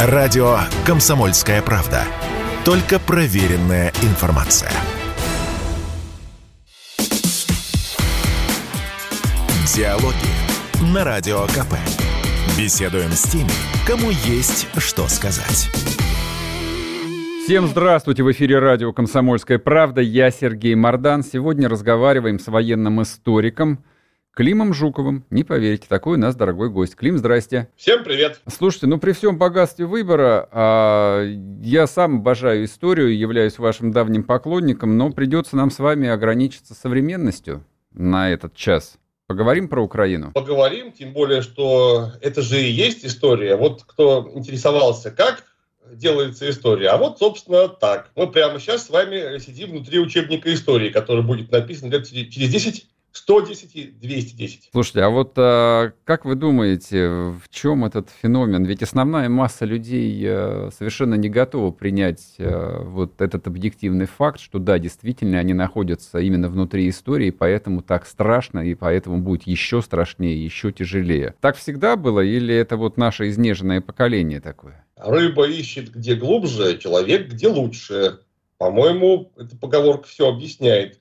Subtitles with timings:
[0.00, 2.04] Радио «Комсомольская правда».
[2.64, 4.70] Только проверенная информация.
[9.74, 10.14] Диалоги
[10.94, 11.74] на Радио КП.
[12.56, 13.50] Беседуем с теми,
[13.88, 15.68] кому есть что сказать.
[17.44, 18.22] Всем здравствуйте!
[18.22, 20.00] В эфире радио «Комсомольская правда».
[20.00, 21.24] Я Сергей Мордан.
[21.24, 23.82] Сегодня разговариваем с военным историком
[24.34, 25.24] Климом Жуковым.
[25.30, 26.94] Не поверите, такой у нас дорогой гость.
[26.94, 27.68] Клим, здрасте.
[27.76, 28.40] Всем привет.
[28.46, 31.24] Слушайте, ну при всем богатстве выбора, а,
[31.60, 37.64] я сам обожаю историю, являюсь вашим давним поклонником, но придется нам с вами ограничиться современностью
[37.92, 38.98] на этот час.
[39.26, 40.32] Поговорим про Украину?
[40.32, 43.56] Поговорим, тем более, что это же и есть история.
[43.56, 45.44] Вот кто интересовался, как
[45.92, 46.90] делается история.
[46.90, 48.10] А вот, собственно, так.
[48.14, 52.86] Мы прямо сейчас с вами сидим внутри учебника истории, который будет написан лет через 10
[53.12, 54.68] 110 и 210.
[54.72, 58.64] Слушайте, а вот а, как вы думаете, в чем этот феномен?
[58.64, 64.58] Ведь основная масса людей а, совершенно не готова принять а, вот этот объективный факт, что
[64.58, 70.42] да, действительно, они находятся именно внутри истории, поэтому так страшно, и поэтому будет еще страшнее,
[70.42, 71.34] еще тяжелее.
[71.40, 74.84] Так всегда было, или это вот наше изнеженное поколение такое?
[74.96, 78.20] Рыба ищет где глубже, человек где лучше.
[78.58, 80.98] По-моему, эта поговорка все объясняет.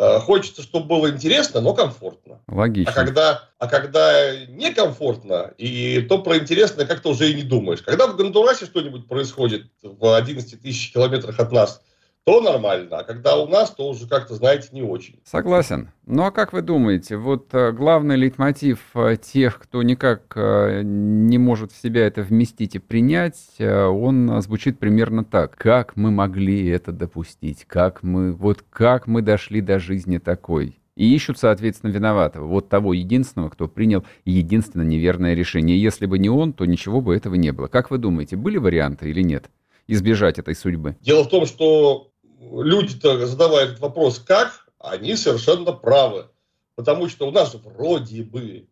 [0.00, 2.40] Э, хочется, чтобы было интересно, но комфортно.
[2.48, 2.90] Логично.
[2.90, 7.82] А когда, а когда некомфортно, и то про интересное как-то уже и не думаешь.
[7.82, 11.82] Когда в Гондурасе что-нибудь происходит в 11 тысяч километрах от нас,
[12.24, 12.98] то нормально.
[12.98, 15.20] А когда у нас, то уже как-то, знаете, не очень.
[15.24, 15.90] Согласен.
[16.06, 21.38] Ну а как вы думаете, вот э, главный лейтмотив э, тех, кто никак э, не
[21.38, 25.56] может в себя это вместить и принять, он звучит примерно так.
[25.56, 27.64] Как мы могли это допустить?
[27.66, 30.78] Как мы, вот как мы дошли до жизни такой?
[30.96, 32.46] И ищут, соответственно, виноватого.
[32.46, 35.80] Вот того единственного, кто принял единственно неверное решение.
[35.80, 37.68] Если бы не он, то ничего бы этого не было.
[37.68, 39.50] Как вы думаете, были варианты или нет?
[39.90, 40.96] избежать этой судьбы?
[41.00, 42.09] Дело в том, что
[42.40, 46.28] люди-то задавая этот вопрос «как?», они совершенно правы.
[46.74, 48.66] Потому что у нас вроде бы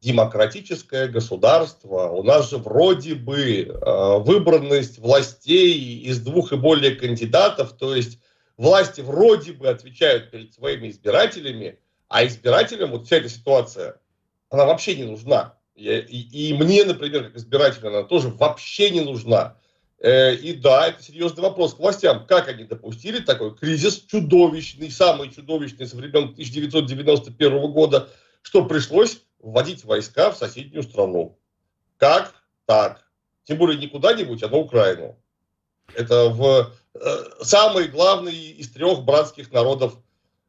[0.00, 7.72] демократическое государство, у нас же вроде бы э, выбранность властей из двух и более кандидатов,
[7.78, 8.18] то есть
[8.56, 11.78] власти вроде бы отвечают перед своими избирателями,
[12.08, 14.00] а избирателям вот вся эта ситуация,
[14.50, 15.54] она вообще не нужна.
[15.74, 19.56] И, и, и мне, например, как избирателю, она тоже вообще не нужна.
[19.98, 22.26] Э, и да, это серьезный вопрос к властям.
[22.26, 28.10] Как они допустили такой кризис чудовищный, самый чудовищный со времен 1991 года,
[28.42, 31.38] что пришлось вводить войска в соседнюю страну.
[31.96, 32.34] Как
[32.66, 33.04] так?
[33.44, 35.16] Тем более не куда-нибудь, а на Украину.
[35.94, 39.96] Это в э, самый главный из трех братских народов,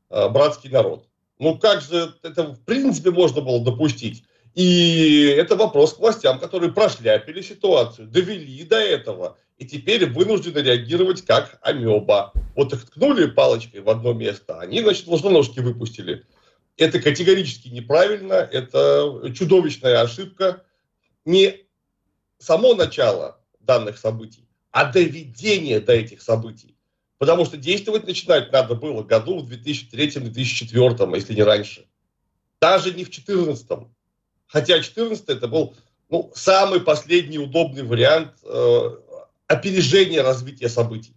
[0.09, 1.07] э, братский народ.
[1.39, 4.23] Ну как же это в принципе можно было допустить?
[4.57, 11.21] И это вопрос к властям, которые прошляпили ситуацию, довели до этого, и теперь вынуждены реагировать
[11.21, 12.33] как амеба.
[12.55, 16.25] Вот их ткнули палочкой в одно место, они, значит, ложноножки выпустили.
[16.75, 20.63] Это категорически неправильно, это чудовищная ошибка.
[21.23, 21.59] Не
[22.39, 26.75] само начало данных событий, а доведение до этих событий.
[27.19, 31.85] Потому что действовать начинать надо было году в 2003-2004, если не раньше.
[32.59, 33.91] Даже не в 2014.
[34.47, 35.75] Хотя 14 это был
[36.09, 38.89] ну, самый последний удобный вариант э,
[39.47, 41.13] опережения развития событий.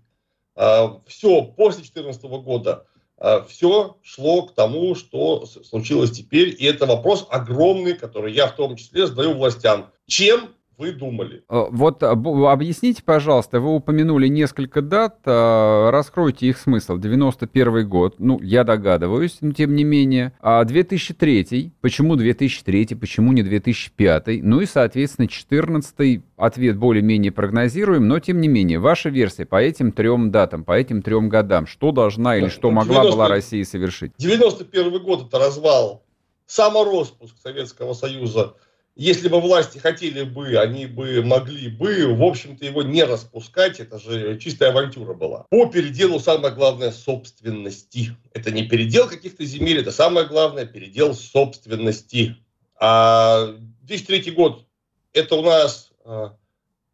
[0.56, 2.86] Э, все после 2014 года
[3.18, 6.54] э, все шло к тому, что случилось теперь.
[6.58, 9.90] И это вопрос огромный, который я в том числе задаю властям.
[10.06, 11.44] Чем вы думали?
[11.50, 16.96] Э, вот объясните, пожалуйста, вы упомянули несколько дат, а, раскройте их смысл.
[16.96, 20.32] 91 год, ну, я догадываюсь, но тем не менее.
[20.40, 24.42] А 2003, почему 2003, почему не 2005?
[24.42, 29.92] Ну и, соответственно, 14 ответ более-менее прогнозируем, но тем не менее, ваша версия по этим
[29.92, 34.12] трем датам, по этим трем годам, что должна или что могла 90, была Россия совершить?
[34.16, 36.04] 91 год это развал,
[36.46, 38.54] самороспуск Советского Союза–
[38.96, 43.80] если бы власти хотели бы, они бы могли бы, в общем-то, его не распускать.
[43.80, 45.46] Это же чистая авантюра была.
[45.50, 48.16] По переделу самое главное собственности.
[48.34, 52.36] Это не передел каких-то земель, это самое главное передел собственности.
[52.78, 54.66] А 2003 год
[55.12, 56.30] это у нас э,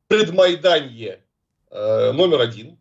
[0.08, 1.22] предмайданье
[1.70, 2.78] э, номер один.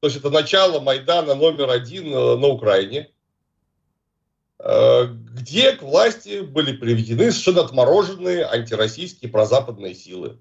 [0.00, 3.10] То есть это начало Майдана номер один э, на Украине.
[4.60, 10.38] Э, где к власти были приведены совершенно отмороженные антироссийские прозападные силы.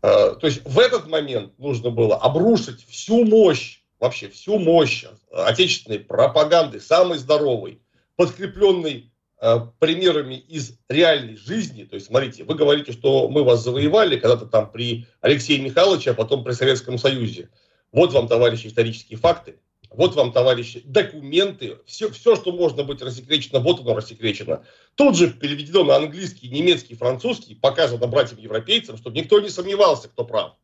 [0.00, 5.98] Э, то есть в этот момент нужно было обрушить всю мощь, вообще всю мощь отечественной
[5.98, 7.82] пропаганды, самой здоровой,
[8.14, 11.82] подкрепленной э, примерами из реальной жизни.
[11.82, 16.14] То есть, смотрите, вы говорите, что мы вас завоевали когда-то там при Алексее Михайловиче, а
[16.14, 17.50] потом при Советском Союзе.
[17.90, 19.56] Вот вам, товарищи, исторические факты.
[19.94, 24.64] Вот вам, товарищи, документы, все, все, что можно быть рассекречено, вот оно рассекречено.
[24.94, 30.56] Тут же переведено на английский, немецкий, французский, показано братьям-европейцам, чтобы никто не сомневался, кто прав.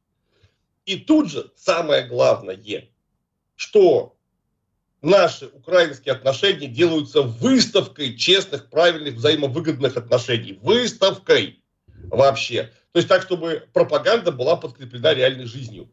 [0.86, 2.58] И тут же самое главное,
[3.56, 4.16] что
[5.02, 10.58] наши украинские отношения делаются выставкой честных, правильных, взаимовыгодных отношений.
[10.62, 11.62] Выставкой
[12.04, 12.72] вообще.
[12.92, 15.92] То есть так, чтобы пропаганда была подкреплена реальной жизнью.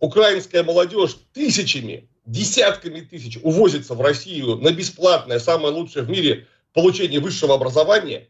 [0.00, 7.20] Украинская молодежь тысячами десятками тысяч увозится в Россию на бесплатное, самое лучшее в мире получение
[7.20, 8.28] высшего образования,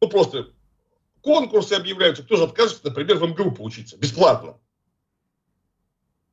[0.00, 0.48] ну просто
[1.20, 4.56] конкурсы объявляются, кто же откажется, например, в МГУ поучиться бесплатно.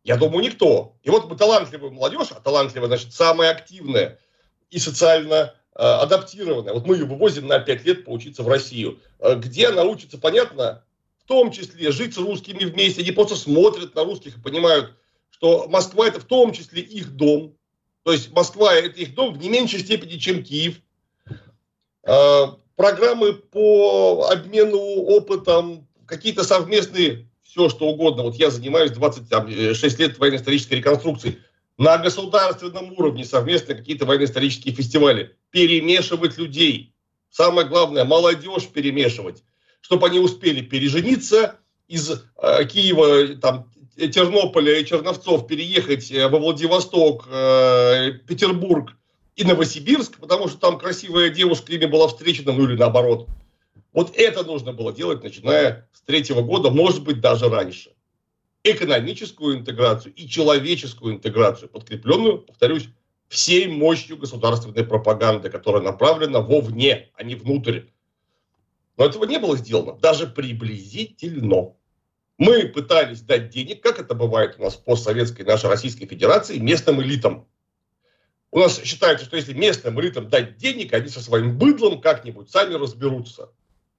[0.03, 0.95] Я думаю, никто.
[1.01, 4.19] И вот мы талантливая молодежь, а талантливая, значит, самая активная
[4.69, 6.73] и социально э, адаптированная.
[6.73, 8.99] Вот мы ее вывозим на 5 лет поучиться в Россию.
[9.19, 10.83] Э, где она учится, понятно,
[11.17, 13.01] в том числе жить с русскими вместе.
[13.01, 14.93] Они просто смотрят на русских и понимают,
[15.37, 17.57] что Москва это в том числе их дом.
[18.03, 20.79] То есть Москва это их дом в не меньшей степени, чем Киев.
[22.03, 28.23] А, программы по обмену опытом, какие-то совместные, все что угодно.
[28.23, 31.39] Вот я занимаюсь 26 лет военно-исторической реконструкции.
[31.77, 35.35] На государственном уровне совместно какие-то военно-исторические фестивали.
[35.49, 36.93] Перемешивать людей.
[37.29, 39.43] Самое главное, молодежь перемешивать.
[39.81, 41.59] Чтобы они успели пережениться
[41.89, 48.93] из э, Киева, там, Тернополя и Черновцов переехать э, во Владивосток, э, Петербург
[49.35, 53.27] и Новосибирск, потому что там красивая девушка ими была встречена, ну или наоборот.
[53.93, 57.91] Вот это нужно было делать, начиная с третьего года, может быть, даже раньше.
[58.63, 62.89] Экономическую интеграцию и человеческую интеграцию, подкрепленную, повторюсь,
[63.29, 67.81] всей мощью государственной пропаганды, которая направлена вовне, а не внутрь.
[68.97, 71.73] Но этого не было сделано, даже приблизительно.
[72.37, 77.01] Мы пытались дать денег, как это бывает у нас в постсоветской нашей Российской Федерации, местным
[77.01, 77.47] элитам.
[78.51, 82.73] У нас считается, что если местным элитам дать денег, они со своим быдлом как-нибудь сами
[82.73, 83.49] разберутся.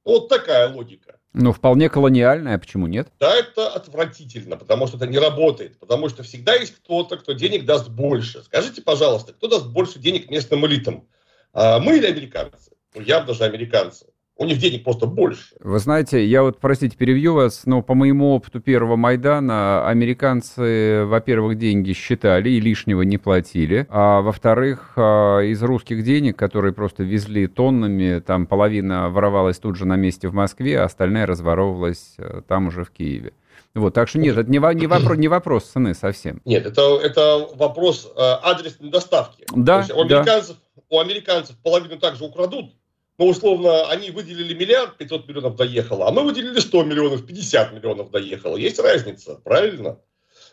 [0.04, 1.18] Вот такая логика.
[1.32, 3.08] Ну, вполне колониальная, почему нет?
[3.18, 5.78] Да, это отвратительно, потому что это не работает.
[5.78, 8.42] Потому что всегда есть кто-то, кто денег даст больше.
[8.44, 11.06] Скажите, пожалуйста, кто даст больше денег местным элитам?
[11.52, 12.72] А, мы или американцы?
[12.94, 14.06] Ну, явно же американцы.
[14.38, 15.54] У них денег просто больше.
[15.60, 21.56] Вы знаете, я вот, простите, перевью вас, но по моему опыту первого Майдана, американцы, во-первых,
[21.56, 27.46] деньги считали и лишнего не платили, а во-вторых, а, из русских денег, которые просто везли
[27.46, 32.66] тоннами, там половина воровалась тут же на месте в Москве, а остальная разворовывалась э, там
[32.66, 33.32] уже в Киеве.
[33.74, 36.42] Вот, так что нет, это не, не, вопрос, не вопрос цены совсем.
[36.44, 39.44] Нет, это, это вопрос э, адресной доставки.
[39.54, 40.82] Да, у, американцев, да.
[40.90, 42.72] у американцев половину также украдут,
[43.18, 48.10] но условно они выделили миллиард, 500 миллионов доехало, а мы выделили 100 миллионов, 50 миллионов
[48.10, 48.56] доехало.
[48.56, 49.98] Есть разница, правильно?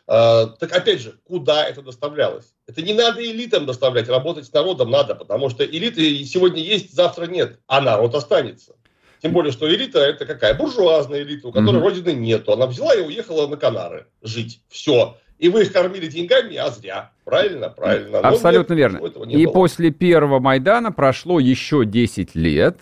[0.08, 2.54] А, так опять же, куда это доставлялось?
[2.68, 7.26] Это не надо элитам доставлять, работать с народом надо, потому что элиты сегодня есть, завтра
[7.26, 8.76] нет, а народ останется.
[9.22, 10.54] Тем более, что элита это какая?
[10.54, 11.80] Буржуазная элита, у которой mm-hmm.
[11.80, 12.52] родины нету.
[12.52, 14.62] Она взяла и уехала на Канары жить.
[14.68, 17.12] Все и вы их кормили деньгами, а зря.
[17.26, 17.68] Правильно?
[17.68, 18.20] Правильно.
[18.20, 19.26] Абсолютно нет, верно.
[19.26, 19.52] И было.
[19.52, 22.80] после первого Майдана прошло еще 10 лет,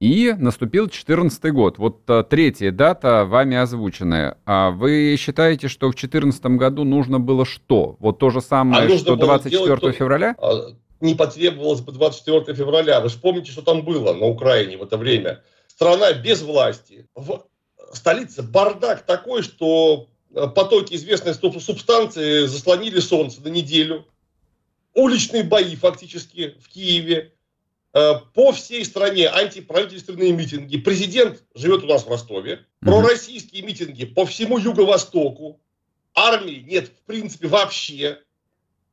[0.00, 1.76] и наступил 14 год.
[1.76, 4.38] Вот а, третья дата вами озвученная.
[4.46, 7.96] А вы считаете, что в 2014 году нужно было что?
[7.98, 10.34] Вот то же самое, а что 24 то, февраля?
[10.38, 13.02] А, не потребовалось бы 24 февраля.
[13.02, 15.42] Вы же помните, что там было на Украине в это время.
[15.66, 17.06] Страна без власти.
[17.14, 17.42] В
[17.92, 24.06] столице бардак такой, что Э, потоки известной субстанции заслонили солнце на неделю.
[24.94, 27.32] Уличные бои фактически в Киеве.
[27.94, 30.76] Э, по всей стране антиправительственные митинги.
[30.76, 32.66] Президент живет у нас в Ростове.
[32.80, 35.60] Пророссийские митинги по всему Юго-Востоку.
[36.14, 38.20] Армии нет в принципе вообще.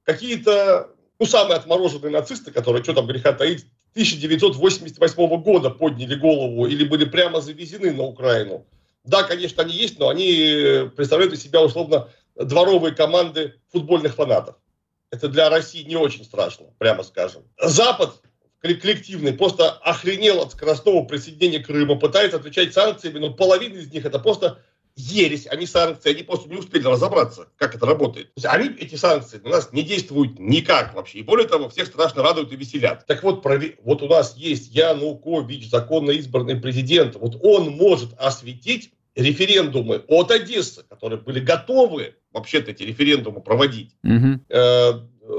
[0.03, 6.83] Какие-то, ну, самые отмороженные нацисты, которые, что там греха таить, 1988 года подняли голову или
[6.83, 8.65] были прямо завезены на Украину.
[9.05, 14.55] Да, конечно, они есть, но они э, представляют из себя условно дворовые команды футбольных фанатов.
[15.11, 17.43] Это для России не очень страшно, прямо скажем.
[17.61, 18.21] Запад
[18.59, 24.17] коллективный просто охренел от скоростного присоединения Крыма, пытается отвечать санкциями, но половина из них это
[24.17, 24.59] просто
[24.95, 28.33] ересь, они санкции, они просто не успели разобраться, как это работает.
[28.33, 31.19] То есть они, эти санкции, на нас не действуют никак вообще.
[31.19, 33.05] И более того, всех страшно радуют и веселят.
[33.05, 33.75] Так вот, прови...
[33.83, 37.15] вот у нас есть Янукович, законно избранный президент.
[37.15, 44.41] Вот он может осветить референдумы от Одессы, которые были готовы вообще-то эти референдумы проводить, угу.
[44.49, 44.91] э,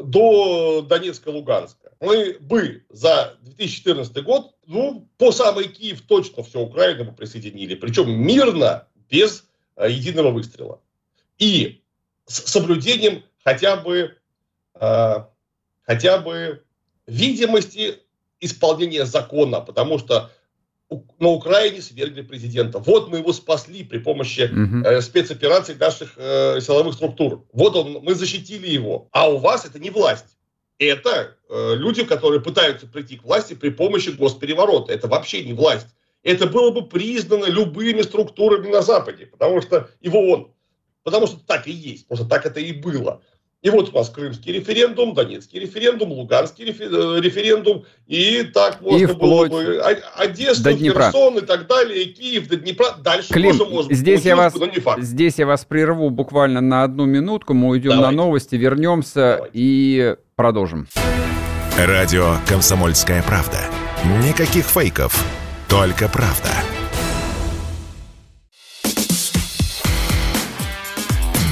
[0.04, 1.92] до Донецка, Луганска.
[2.00, 7.74] мы бы за 2014 год, ну, по самой Киев точно все Украину бы присоединили.
[7.74, 10.80] Причем мирно, без э, единого выстрела.
[11.38, 11.82] И
[12.24, 14.16] с соблюдением хотя бы,
[14.74, 15.14] э,
[15.82, 16.64] хотя бы
[17.06, 17.98] видимости
[18.40, 20.30] исполнения закона, потому что
[21.18, 22.78] на Украине свергли президента.
[22.78, 24.48] Вот мы его спасли при помощи
[24.84, 27.44] э, спецопераций наших э, силовых структур.
[27.52, 29.08] Вот он, мы защитили его.
[29.10, 30.36] А у вас это не власть.
[30.78, 34.92] Это э, люди, которые пытаются прийти к власти при помощи госпереворота.
[34.92, 35.88] Это вообще не власть.
[36.22, 40.52] Это было бы признано любыми структурами на Западе, потому что его он.
[41.02, 43.22] Потому что так и есть, просто так это и было.
[43.66, 49.06] И вот у нас крымский референдум, донецкий референдум, луганский э, референдум, и так можно и
[49.06, 49.82] было бы
[50.14, 51.06] Одессу, до Днепра.
[51.06, 52.94] Херсон и так далее, и Киев до Днепра.
[53.02, 55.02] Дальше Клим, тоже можно здесь я вас, но не факт.
[55.02, 58.10] Здесь я вас прерву буквально на одну минутку, мы уйдем Давайте.
[58.16, 59.50] на новости, вернемся Давайте.
[59.54, 60.86] и продолжим.
[61.76, 63.58] Радио «Комсомольская правда».
[64.24, 65.26] Никаких фейков,
[65.68, 66.50] только правда.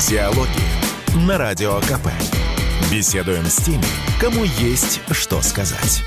[0.08, 0.73] Диалоги
[1.14, 2.08] на Радио КП.
[2.90, 3.84] Беседуем с теми,
[4.20, 6.02] кому есть что сказать.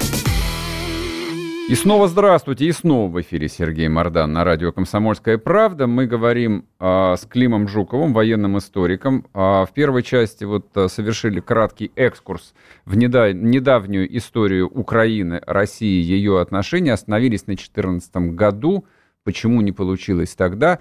[1.69, 5.87] И снова здравствуйте, и снова в эфире Сергей Мордан на радио «Комсомольская правда».
[5.87, 9.25] Мы говорим а, с Климом Жуковым, военным историком.
[9.33, 12.53] А, в первой части вот а, совершили краткий экскурс
[12.85, 16.89] в неда- недавнюю историю Украины, России, ее отношений.
[16.89, 18.85] Остановились на 2014 году.
[19.23, 20.79] Почему не получилось тогда?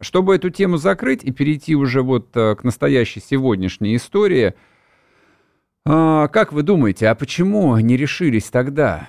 [0.00, 4.54] Чтобы эту тему закрыть и перейти уже вот э, к настоящей сегодняшней истории,
[5.84, 9.08] а, как вы думаете, а почему не решились тогда?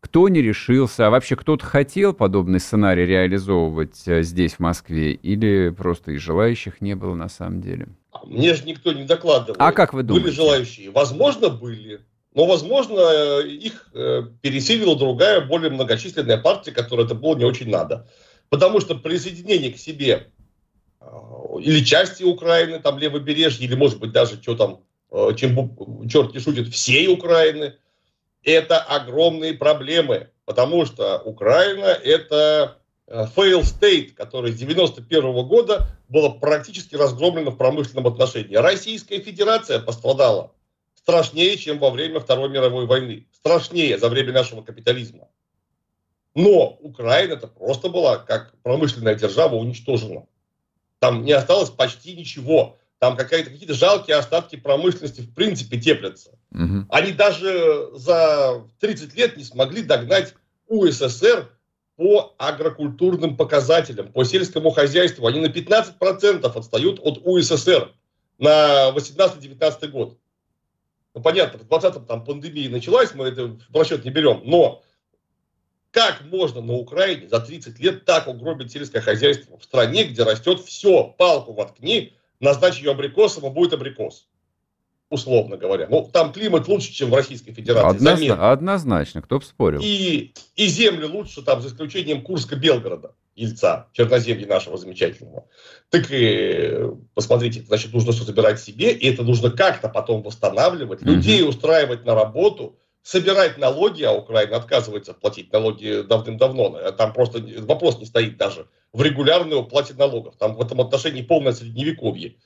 [0.00, 1.06] Кто не решился?
[1.06, 5.12] А вообще кто-то хотел подобный сценарий реализовывать э, здесь, в Москве?
[5.12, 7.88] Или просто и желающих не было на самом деле?
[8.12, 9.56] А мне же никто не докладывал.
[9.58, 10.26] А как вы думаете?
[10.26, 10.90] Были желающие.
[10.90, 12.00] Возможно, были.
[12.34, 18.06] Но, возможно, их э, пересилила другая, более многочисленная партия, которой это было не очень надо.
[18.50, 20.26] Потому что присоединение к себе
[21.00, 21.06] э,
[21.60, 24.80] или части Украины, там левобережье, или может быть даже что там,
[25.12, 27.76] э, чем черт не шутит, всей Украины,
[28.42, 30.30] это огромные проблемы.
[30.44, 37.56] Потому что Украина это э, fail state, который с 91 года было практически разгромлено в
[37.56, 38.56] промышленном отношении.
[38.56, 40.52] Российская Федерация пострадала
[40.96, 43.28] страшнее, чем во время Второй мировой войны.
[43.32, 45.28] Страшнее за время нашего капитализма.
[46.34, 50.26] Но Украина это просто была, как промышленная держава, уничтожена.
[50.98, 52.76] Там не осталось почти ничего.
[52.98, 56.38] Там какие-то жалкие остатки промышленности в принципе теплятся.
[56.52, 56.86] Угу.
[56.90, 60.34] Они даже за 30 лет не смогли догнать
[60.68, 61.50] УССР
[61.96, 65.26] по агрокультурным показателям, по сельскому хозяйству.
[65.26, 67.92] Они на 15% отстают от УССР
[68.38, 70.18] на 18-19 год.
[71.14, 74.82] Ну, понятно, в 20-м там пандемия началась, мы это в расчет не берем, но
[75.90, 80.60] как можно на Украине за 30 лет так угробить сельское хозяйство в стране, где растет
[80.60, 84.26] все, палку воткни, назначь ее абрикосом, и будет абрикос.
[85.08, 85.88] Условно говоря.
[85.90, 87.96] Ну, там климат лучше, чем в Российской Федерации.
[87.96, 89.80] Однозначно, однозначно кто бы спорил.
[89.82, 95.48] И, и земли лучше, там, за исключением Курска-Белгорода, Ельца, черноземья нашего замечательного.
[95.88, 101.42] Так и посмотрите, значит, нужно все забирать себе, и это нужно как-то потом восстанавливать, людей
[101.42, 106.92] устраивать на работу– собирать налоги, а Украина отказывается платить налоги давным-давно.
[106.92, 110.36] Там просто вопрос не стоит даже в регулярной уплате налогов.
[110.36, 112.36] Там в этом отношении полное средневековье.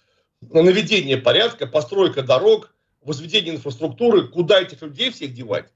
[0.40, 5.72] Наведение порядка, постройка дорог, возведение инфраструктуры, куда этих людей всех девать?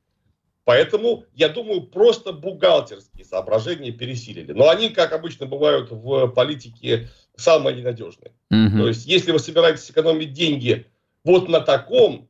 [0.64, 4.52] Поэтому, я думаю, просто бухгалтерские соображения пересилили.
[4.52, 8.32] Но они, как обычно бывают в политике, самые ненадежные.
[8.50, 8.78] Угу.
[8.78, 10.86] То есть, если вы собираетесь экономить деньги
[11.24, 12.27] вот на таком,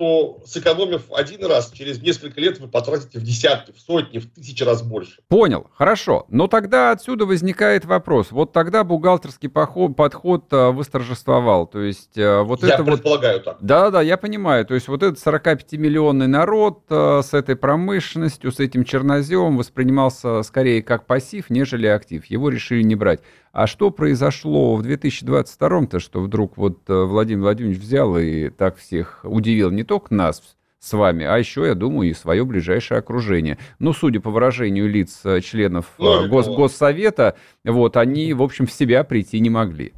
[0.00, 4.62] то сэкономив один раз, через несколько лет вы потратите в десятки, в сотни, в тысячи
[4.62, 5.20] раз больше.
[5.28, 6.24] Понял, хорошо.
[6.30, 8.28] Но тогда отсюда возникает вопрос.
[8.30, 11.66] Вот тогда бухгалтерский поход, подход а, восторжествовал.
[11.66, 13.44] То есть а, вот я это предполагаю вот...
[13.44, 13.58] так.
[13.60, 14.64] Да-да, я понимаю.
[14.64, 20.82] То есть вот этот 45-миллионный народ а, с этой промышленностью, с этим черноземом воспринимался скорее
[20.82, 22.24] как пассив, нежели актив.
[22.24, 23.20] Его решили не брать.
[23.52, 29.20] А что произошло в 2022-то, что вдруг вот э, Владимир Владимирович взял и так всех
[29.24, 33.58] удивил не только нас с вами, а еще, я думаю, и свое ближайшее окружение.
[33.80, 38.72] Ну, судя по выражению лиц э, членов ну, Гос Госсовета, вот, они, в общем, в
[38.72, 39.94] себя прийти не могли.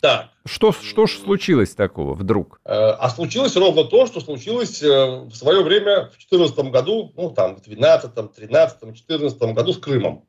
[0.00, 0.30] Так.
[0.44, 2.60] Что, что же случилось такого вдруг?
[2.64, 7.62] А случилось ровно то, что случилось в свое время в 2014 году, ну там в
[7.62, 10.27] 2012, 2013, 2014 году с Крымом.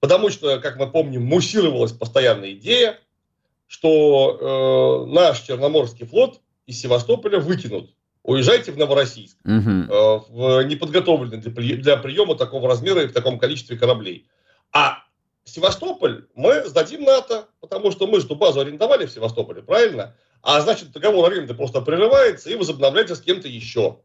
[0.00, 2.98] Потому что, как мы помним, муссировалась постоянная идея,
[3.66, 7.90] что э, наш Черноморский флот из Севастополя выкинут.
[8.22, 9.70] уезжайте в Новороссийск, угу.
[9.70, 14.28] э, в неподготовленный для, для приема такого размера и в таком количестве кораблей.
[14.72, 14.98] А
[15.44, 20.14] Севастополь мы сдадим НАТО, потому что мы же ту базу арендовали в Севастополе, правильно?
[20.42, 24.00] А значит, договор аренды просто прерывается и возобновляется с кем-то еще.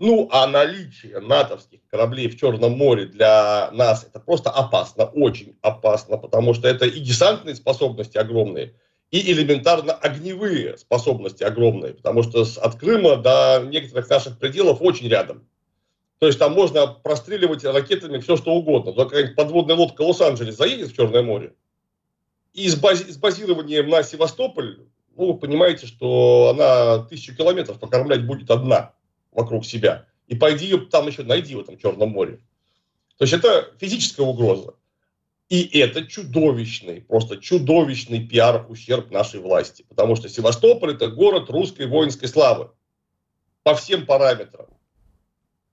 [0.00, 6.18] Ну, а наличие натовских кораблей в Черном море для нас это просто опасно, очень опасно,
[6.18, 8.74] потому что это и десантные способности огромные,
[9.12, 15.46] и элементарно огневые способности огромные, потому что от Крыма до некоторых наших пределов очень рядом.
[16.18, 18.92] То есть там можно простреливать ракетами все, что угодно.
[18.92, 21.54] Но какая-нибудь подводная лодка Лос-Анджелес заедет в Черное море,
[22.52, 24.80] и с, бази- с базированием на Севастополь,
[25.16, 28.93] ну, вы понимаете, что она тысячу километров покормлять будет одна
[29.34, 30.06] вокруг себя.
[30.26, 32.40] И пойди ее там еще найди в этом Черном море.
[33.18, 34.74] То есть это физическая угроза.
[35.50, 39.84] И это чудовищный, просто чудовищный пиар ущерб нашей власти.
[39.88, 42.70] Потому что Севастополь это город русской воинской славы.
[43.62, 44.66] По всем параметрам.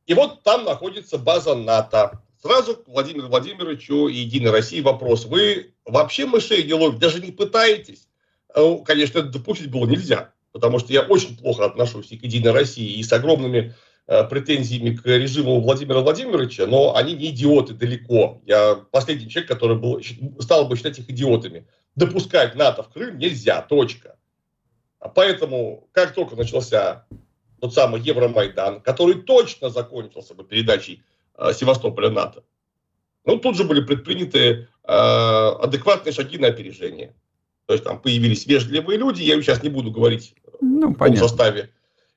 [0.05, 2.21] И вот там находится база НАТО.
[2.41, 5.25] Сразу к Владимиру Владимировичу и Единой России вопрос.
[5.25, 8.07] Вы вообще мышей не ловите, даже не пытаетесь?
[8.55, 10.33] Ну, конечно, это допустить было нельзя.
[10.51, 13.73] Потому что я очень плохо отношусь и к Единой России, и с огромными
[14.07, 18.41] Э, претензиями к режиму Владимира Владимировича, но они не идиоты далеко.
[18.45, 20.01] Я последний человек, который был,
[20.39, 21.65] стал бы считать их идиотами.
[21.95, 24.17] Допускать НАТО в Крым нельзя, точка.
[24.99, 27.05] А поэтому, как только начался
[27.61, 31.03] тот самый Евромайдан, который точно закончился бы передачей
[31.37, 32.43] э, Севастополя НАТО,
[33.23, 37.15] ну, тут же были предприняты э, адекватные шаги на опережение.
[37.67, 41.69] То есть там появились вежливые люди, я сейчас не буду говорить ну, в том составе,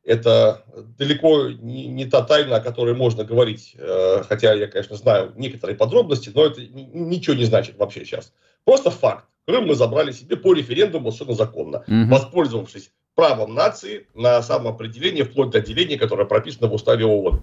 [0.05, 0.65] это
[0.99, 5.77] далеко не, не та тайна, о которой можно говорить, э, хотя я, конечно, знаю некоторые
[5.77, 8.33] подробности, но это ничего не значит вообще сейчас.
[8.65, 9.25] Просто факт.
[9.47, 12.11] Крым мы забрали себе по референдуму совершенно законно, угу.
[12.11, 17.43] воспользовавшись правом нации на самоопределение вплоть до отделения, которое прописано в уставе ООН.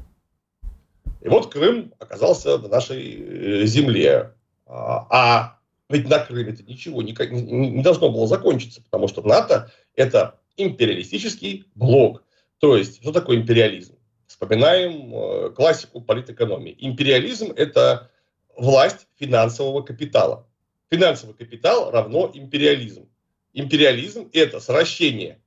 [1.21, 4.33] И вот Крым оказался на нашей э, земле.
[4.65, 5.57] А, а
[5.89, 11.65] ведь на Крыме это ничего не, не должно было закончиться, потому что НАТО это империалистический
[11.75, 12.23] блок
[12.61, 13.97] то есть, что такое империализм?
[14.27, 16.77] Вспоминаем э, классику политэкономии.
[16.79, 18.11] Империализм– это
[18.55, 20.47] власть финансового капитала.
[20.91, 23.09] Финансовый капитал равно империализм.
[23.53, 25.41] Империализм– это сращение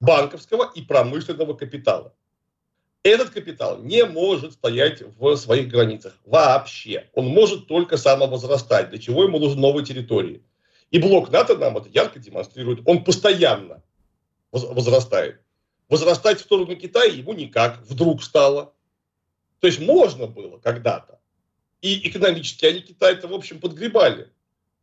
[0.00, 2.12] банковского и промышленного капитала.
[3.04, 7.08] Этот капитал не может стоять в своих границах вообще.
[7.14, 10.42] Он может только самовозрастать, для чего ему нужны новые территории.
[10.90, 12.80] И блок НАТО нам это ярко демонстрирует.
[12.86, 13.82] Он постоянно
[14.52, 15.40] возрастает
[15.88, 18.74] возрастать в сторону Китая ему никак вдруг стало.
[19.60, 21.20] То есть можно было когда-то.
[21.80, 24.32] И экономически они Китай-то, в общем, подгребали.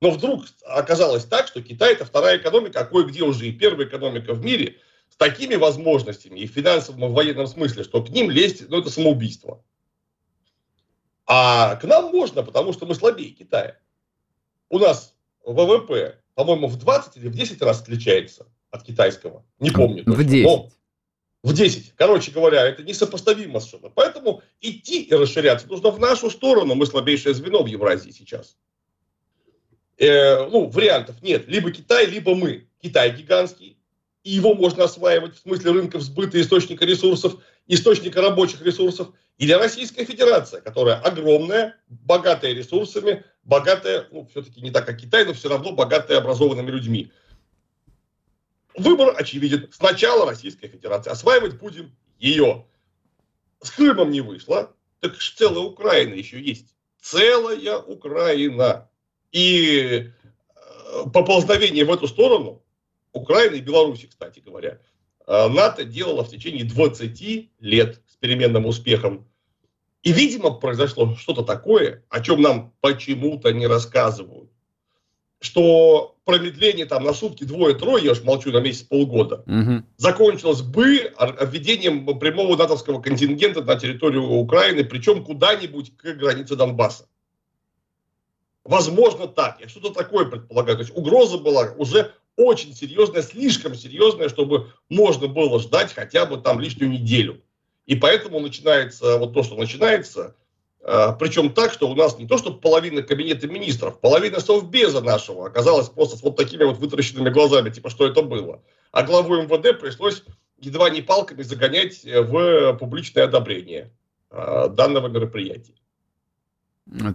[0.02, 4.34] Но вдруг оказалось так, что Китай это вторая экономика, а кое-где уже и первая экономика
[4.34, 4.78] в мире,
[5.10, 8.80] с такими возможностями и в финансовом, и в военном смысле, что к ним лезть, ну,
[8.80, 9.64] это самоубийство.
[11.26, 13.78] А к нам можно, потому что мы слабее Китая.
[14.70, 15.13] У нас
[15.44, 19.46] ВВП, по-моему, в 20 или в 10 раз отличается от китайского.
[19.60, 20.04] Не помню.
[20.04, 20.14] Точно.
[20.14, 20.46] В 10.
[20.46, 20.70] Но
[21.44, 21.94] в 10.
[21.96, 23.90] Короче говоря, это несопоставимо совершенно.
[23.90, 26.76] Поэтому идти и расширяться нужно в нашу сторону.
[26.76, 28.58] Мы слабейшее звено в Евразии сейчас.
[29.98, 31.48] Э, ну, вариантов нет.
[31.48, 32.68] Либо Китай, либо мы.
[32.82, 33.78] Китай гигантский.
[34.24, 37.36] И его можно осваивать в смысле рынков сбыта, источника ресурсов,
[37.68, 39.10] источника рабочих ресурсов.
[39.38, 45.34] Или Российская Федерация, которая огромная, богатая ресурсами, богатая, ну, все-таки не так, как Китай, но
[45.34, 47.12] все равно богатая образованными людьми.
[48.76, 49.70] Выбор очевиден.
[49.72, 51.12] Сначала Российская Федерация.
[51.12, 52.66] Осваивать будем ее.
[53.62, 54.76] С Крымом не вышло.
[55.00, 56.76] Так целая Украина еще есть.
[57.00, 58.90] Целая Украина.
[59.32, 60.10] И
[60.56, 62.64] э, поползновение в эту сторону,
[63.14, 64.80] Украины и Беларуси, кстати говоря,
[65.26, 69.28] э, НАТО делало в течение 20 лет с переменным успехом.
[70.04, 74.54] И, видимо, произошло что-то такое, о чем нам почему-то не рассказывают
[75.44, 79.84] что промедление там на сутки двое-трое, я уж молчу на месяц полгода, угу.
[79.98, 87.10] закончилось бы введением прямого натовского контингента на территорию Украины, причем куда-нибудь к границе Донбасса.
[88.64, 89.60] Возможно так.
[89.60, 90.78] Я что-то такое предполагаю.
[90.78, 96.38] То есть угроза была уже очень серьезная, слишком серьезная, чтобы можно было ждать хотя бы
[96.38, 97.42] там лишнюю неделю.
[97.86, 100.36] И поэтому начинается вот то, что начинается,
[100.84, 105.48] а, Причем так, что у нас не то, что половина кабинета министров, половина совбеза нашего
[105.48, 108.62] оказалась просто с вот такими вот вытаращенными глазами, типа, что это было.
[108.92, 110.24] А главу МВД пришлось
[110.60, 113.92] едва не палками загонять в публичное одобрение
[114.30, 115.74] а, данного мероприятия.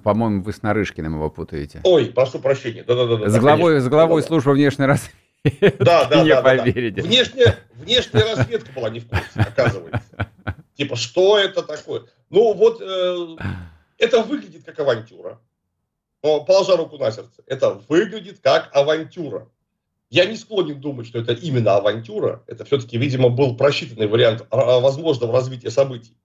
[0.02, 1.82] По-моему, вы с Нарышкиным его путаете.
[1.84, 2.84] Ой, прошу прощения.
[2.84, 3.28] Да-да-да.
[3.28, 5.14] С главой, с главой службы внешней разведки.
[5.78, 7.02] Да, да, не да, поверите.
[7.02, 7.06] Да.
[7.06, 10.02] Внешняя, внешняя разведка была не в курсе, оказывается.
[10.78, 12.04] Типа, что это такое?
[12.30, 13.36] Ну, вот э,
[13.98, 15.40] это выглядит как авантюра.
[16.22, 19.50] Но, положа руку на сердце, это выглядит как авантюра.
[20.08, 22.44] Я не склонен думать, что это именно авантюра.
[22.46, 26.16] Это все-таки, видимо, был просчитанный вариант возможного развития событий.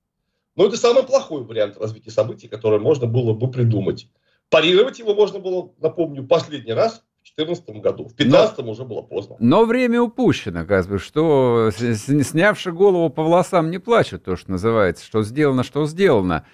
[0.55, 4.07] Но это самый плохой вариант развития событий, который можно было бы придумать.
[4.49, 7.03] Парировать его можно было, напомню, последний раз
[7.35, 8.03] 2014 году.
[8.05, 9.35] В 2015 уже было поздно.
[9.39, 15.05] Но время упущено, как бы, что снявши голову по волосам не плачут, то, что называется,
[15.05, 16.45] что сделано, что сделано.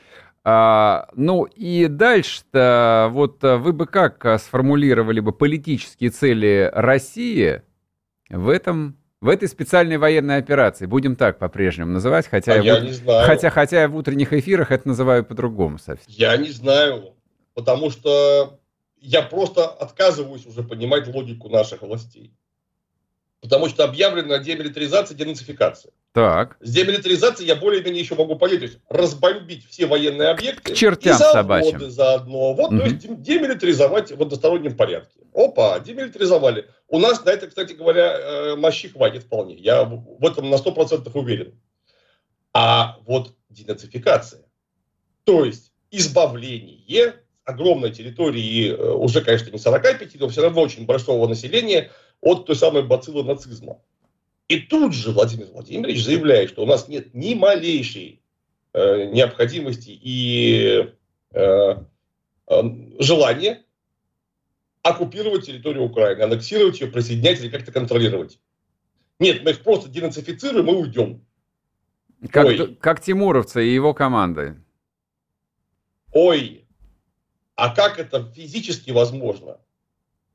[0.43, 7.61] А, ну и дальше-то, вот вы бы как сформулировали бы политические цели России
[8.29, 12.79] в этом в этой специальной военной операции, будем так по-прежнему называть, хотя, а я, я
[12.79, 13.25] не знаю.
[13.25, 16.05] хотя, хотя я в утренних эфирах это называю по-другому совсем.
[16.07, 17.13] Я не знаю
[17.59, 18.58] потому что
[19.01, 22.33] я просто отказываюсь уже понимать логику наших властей.
[23.41, 25.93] Потому что объявлена демилитаризация, денацификация.
[26.11, 26.57] Так.
[26.59, 30.73] С демилитаризацией я более-менее еще могу понять, то есть разбомбить все военные объекты.
[30.73, 32.53] К чертям и заводы заодно.
[32.53, 32.79] Вот, угу.
[32.79, 35.21] то есть демилитаризовать в одностороннем порядке.
[35.33, 36.67] Опа, демилитаризовали.
[36.89, 39.55] У нас на это, кстати говоря, э, мощи хватит вполне.
[39.55, 41.57] Я в этом на 100% уверен.
[42.53, 44.43] А вот денацификация,
[45.23, 46.77] то есть избавление
[47.49, 52.55] огромной территории, э, уже, конечно, не 45, но все равно очень большого населения от той
[52.55, 53.79] самой бациллы нацизма.
[54.47, 58.21] И тут же Владимир Владимирович заявляет, что у нас нет ни малейшей
[58.73, 60.91] э, необходимости и
[61.33, 61.75] э,
[62.47, 62.61] э,
[62.99, 63.63] желания
[64.81, 68.39] оккупировать территорию Украины, аннексировать ее, присоединять или как-то контролировать.
[69.19, 71.25] Нет, мы их просто денацифицируем и уйдем.
[72.31, 74.57] Как, как Тимуровцы и его команды.
[76.11, 76.65] Ой,
[77.59, 79.57] а как это физически возможно?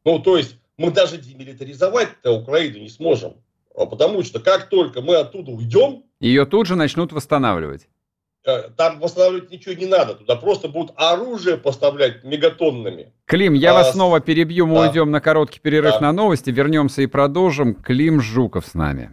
[0.04, 3.34] Ну, то есть мы даже демилитаризовать-то Украину не сможем.
[3.76, 6.04] А потому что как только мы оттуда уйдем...
[6.20, 7.88] Ее тут же начнут восстанавливать.
[8.46, 10.14] Э, там восстанавливать ничего не надо.
[10.14, 13.12] Туда просто будут оружие поставлять мегатоннами.
[13.24, 14.66] Клим, я а, вас снова перебью.
[14.66, 14.80] Мы да.
[14.88, 16.00] уйдем на короткий перерыв да.
[16.00, 16.50] на новости.
[16.50, 17.74] Вернемся и продолжим.
[17.74, 19.10] Клим Жуков с нами.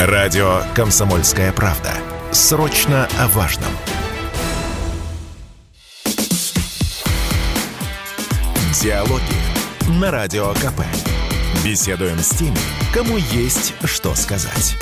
[0.00, 1.92] Радио «Комсомольская правда».
[2.32, 3.70] Срочно о важном.
[8.82, 10.82] Диалоги на Радио КП.
[11.64, 12.58] Беседуем с теми,
[12.92, 14.76] кому есть что сказать.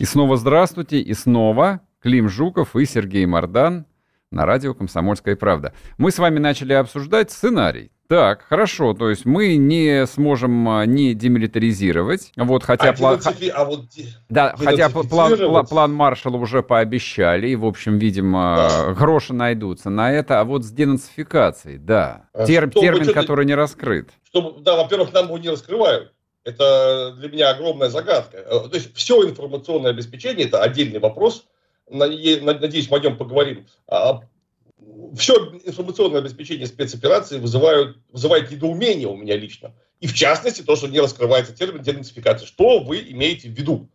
[0.00, 3.86] И снова здравствуйте, и снова Клим Жуков и Сергей Мордан
[4.30, 5.72] на радио «Комсомольская правда».
[5.98, 7.90] Мы с вами начали обсуждать сценарий.
[8.08, 13.18] Так, хорошо, то есть мы не сможем а, не демилитаризировать, вот хотя, а пла...
[13.52, 13.86] а вот
[14.28, 18.94] да, хотя план, план Маршалла уже пообещали, и, в общем, видимо, да.
[18.94, 24.10] гроши найдутся на это, а вот с денацификацией, да, а Тер, термин, который не раскрыт.
[24.22, 26.12] Чтобы, да, во-первых, нам его не раскрывают,
[26.44, 28.36] это для меня огромная загадка.
[28.36, 31.44] Э, то есть все информационное обеспечение, это отдельный вопрос,
[31.88, 34.22] надеюсь, мы о нем поговорим, а
[35.16, 39.74] все информационное обеспечение спецоперации вызывают, вызывает недоумение у меня лично.
[40.00, 42.46] И в частности, то, что не раскрывается термин денацификации.
[42.46, 43.88] Что вы имеете в виду?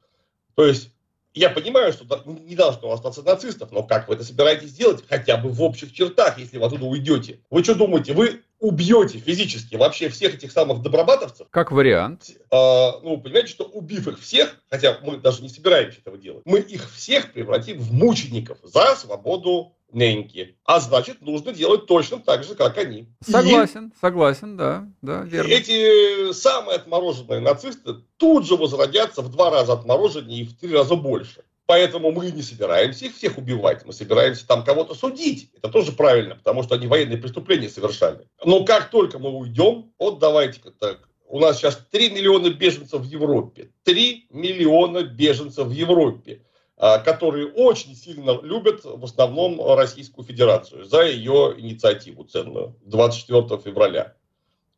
[0.56, 0.92] То есть,
[1.34, 5.04] я понимаю, что не должно остаться нацистов, но как вы это собираетесь делать?
[5.08, 7.40] Хотя бы в общих чертах, если вы оттуда уйдете.
[7.50, 11.48] Вы что думаете, вы убьете физически вообще всех этих самых добробатовцев?
[11.50, 12.30] Как вариант.
[12.52, 16.60] А, ну, понимаете, что убив их всех, хотя мы даже не собираемся этого делать, мы
[16.60, 20.56] их всех превратим в мучеников за свободу неньки.
[20.64, 23.10] А значит, нужно делать точно так же, как они.
[23.28, 25.50] Согласен, и согласен, да, да, верно.
[25.50, 30.96] Эти самые отмороженные нацисты тут же возродятся в два раза отмороженнее и в три раза
[30.96, 31.44] больше.
[31.72, 35.52] Поэтому мы не собираемся их всех убивать, мы собираемся там кого-то судить.
[35.56, 38.28] Это тоже правильно, потому что они военные преступления совершали.
[38.44, 43.06] Но как только мы уйдем, вот давайте-ка так, у нас сейчас 3 миллиона беженцев в
[43.06, 43.72] Европе.
[43.84, 46.42] 3 миллиона беженцев в Европе.
[46.76, 54.18] А, которые очень сильно любят в основном Российскую Федерацию за ее инициативу ценную 24 февраля.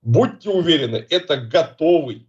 [0.03, 2.27] Будьте уверены, это готовый,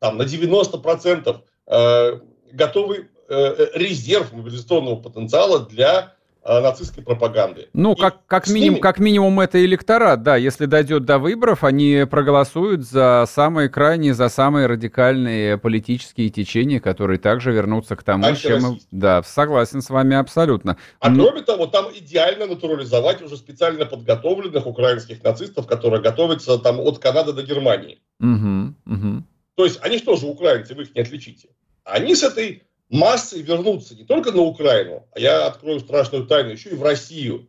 [0.00, 2.20] там на 90% э,
[2.52, 7.68] готовый резерв мобилизационного потенциала для Э, нацистской пропаганды.
[7.74, 8.80] Ну, как, как, минимум, ними...
[8.80, 10.36] как минимум это электорат, да.
[10.36, 17.18] Если дойдет до выборов, они проголосуют за самые крайние, за самые радикальные политические течения, которые
[17.18, 18.80] также вернутся к тому, чем...
[18.90, 20.78] Да, согласен с вами абсолютно.
[20.98, 21.26] А Но...
[21.26, 27.34] кроме того, там идеально натурализовать уже специально подготовленных украинских нацистов, которые готовятся там от Канады
[27.34, 28.00] до Германии.
[28.18, 29.24] Угу, угу.
[29.56, 31.50] То есть они что же украинцы, вы их не отличите.
[31.84, 36.70] Они с этой массы вернутся не только на Украину, а я открою страшную тайну, еще
[36.70, 37.48] и в Россию.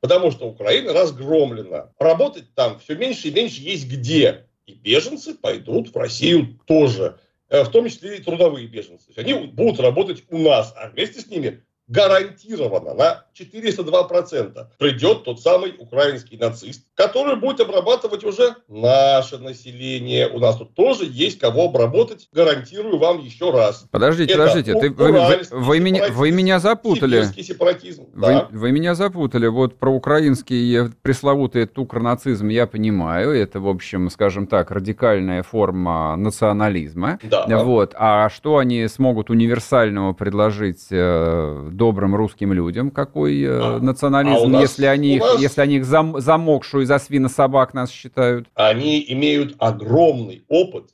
[0.00, 1.92] Потому что Украина разгромлена.
[1.98, 4.46] Работать там все меньше и меньше есть где.
[4.66, 9.12] И беженцы пойдут в Россию тоже, э, в том числе и трудовые беженцы.
[9.16, 15.74] Они будут работать у нас, а вместе с ними гарантированно на 402% придет тот самый
[15.78, 20.28] украинский нацист, который будет обрабатывать уже наше население.
[20.28, 23.86] У нас тут тоже есть кого обработать, гарантирую вам еще раз.
[23.90, 27.24] Подождите, Это подождите, ты, вы, вы, вы, меня, вы меня запутали.
[27.42, 28.48] Сепаратизм, да.
[28.50, 29.46] вы, вы меня запутали.
[29.46, 33.32] Вот про украинский пресловутый тукронацизм я понимаю.
[33.32, 37.18] Это, в общем, скажем так, радикальная форма национализма.
[37.22, 37.62] Да.
[37.62, 37.94] Вот.
[37.98, 44.48] А что они смогут универсального предложить э, добрым русским людям, какой э, а, национализм, а
[44.48, 45.40] нас, если они, их, нас...
[45.40, 48.46] если они их зам, замокшую за свина собак нас считают?
[48.54, 50.90] Они имеют огромный опыт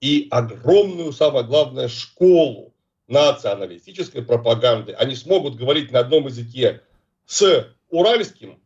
[0.00, 2.74] и огромную, самое главное, школу
[3.06, 4.94] националистической пропаганды.
[4.94, 6.80] Они смогут говорить на одном языке
[7.24, 8.58] с уральским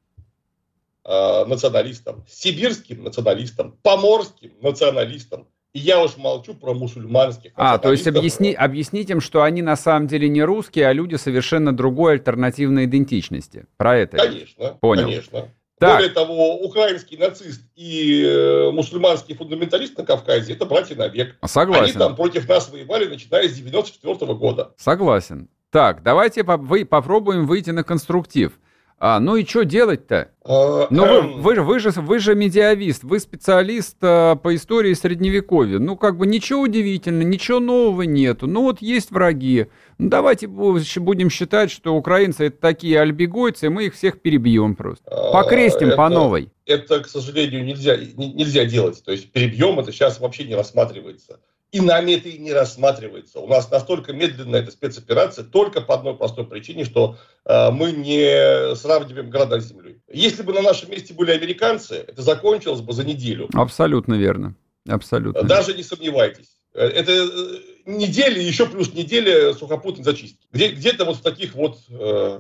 [1.05, 7.53] э, националистом, сибирским националистом, поморским националистом, и я уж молчу про мусульманских.
[7.55, 11.17] А, то есть объясни, объяснить им, что они на самом деле не русские, а люди
[11.17, 13.67] совершенно другой альтернативной идентичности.
[13.77, 14.17] Про это.
[14.17, 14.79] Конечно.
[14.81, 15.05] Понял.
[15.05, 15.49] Конечно.
[15.79, 15.99] Так.
[15.99, 21.37] Более того, украинский нацист и э, мусульманский фундаменталист на Кавказе– это братья навек.
[21.45, 21.85] Согласен.
[21.85, 24.73] Они там против нас воевали, начиная с 94 года.
[24.79, 25.51] Согласен.
[25.71, 28.59] Так, давайте по вы попробуем выйти на конструктив.
[28.99, 30.31] А, ну и что делать-то?
[30.43, 31.43] А, ну вы, эм.
[31.43, 35.79] вы, вы, же, вы же медиавист, вы специалист а, по истории Средневековья.
[35.79, 38.47] Ну как бы ничего удивительного, ничего нового нету.
[38.47, 39.67] Ну вот есть враги.
[39.99, 45.05] Ну давайте будем считать, что украинцы это такие альбегойцы, мы их всех перебьем просто.
[45.11, 46.51] А, Покрестим это, по новой.
[46.65, 49.03] Это, к сожалению, нельзя, нельзя делать.
[49.05, 51.39] То есть перебьем это сейчас вообще не рассматривается.
[51.77, 53.39] И нами это и не рассматривается.
[53.39, 58.75] У нас настолько медленная эта спецоперация только по одной простой причине, что э, мы не
[58.77, 60.01] сравниваем города с землей.
[60.11, 63.51] Если бы на нашем месте были американцы, это закончилось бы за неделю.
[63.53, 64.55] Абсолютно верно.
[64.89, 65.43] Абсолютно.
[65.43, 66.57] Даже не сомневайтесь.
[66.73, 70.47] Э, это э, неделя, еще плюс неделя сухопутной зачистки.
[70.53, 72.39] Где, где-то вот в таких вот э,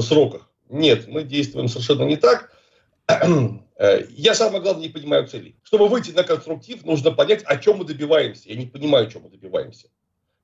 [0.00, 0.50] сроках.
[0.68, 2.50] Нет, мы действуем совершенно не так.
[3.76, 5.56] Э, я самое главное не понимаю целей.
[5.62, 8.48] Чтобы выйти на конструктив, нужно понять, о чем мы добиваемся.
[8.48, 9.88] Я не понимаю, о чем мы добиваемся.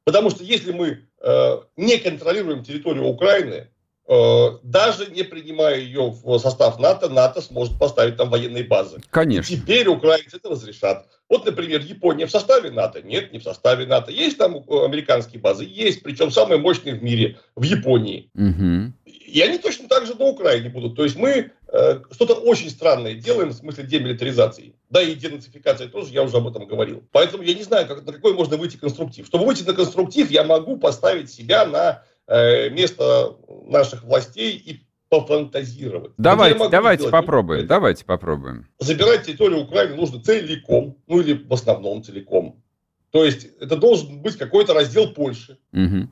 [0.04, 3.68] Потому что если мы э, не контролируем территорию Украины,
[4.08, 9.00] э, даже не принимая ее в состав НАТО, НАТО сможет поставить там военные базы.
[9.10, 9.52] Конечно.
[9.52, 11.06] И теперь украинцы это разрешат.
[11.30, 13.02] Вот, например, Япония в составе НАТО?
[13.02, 14.10] Нет, не в составе НАТО.
[14.10, 15.64] Есть там американские базы?
[15.64, 18.28] Есть, причем самые мощные в мире, в Японии.
[18.34, 18.92] Угу.
[19.06, 20.96] И они точно так же на Украине будут.
[20.96, 24.74] То есть мы э, что-то очень странное делаем в смысле демилитаризации.
[24.90, 27.04] Да, и денацификации тоже, я уже об этом говорил.
[27.12, 29.24] Поэтому я не знаю, как, на какой можно выйти конструктив.
[29.24, 36.12] Чтобы выйти на конструктив, я могу поставить себя на э, место наших властей и пофантазировать.
[36.16, 38.68] Давайте, давайте попробуем, давайте попробуем.
[38.78, 42.62] Забирать территорию Украины нужно целиком, ну или в основном целиком.
[43.10, 45.58] То есть это должен быть какой-то раздел Польши.
[45.72, 46.08] Угу.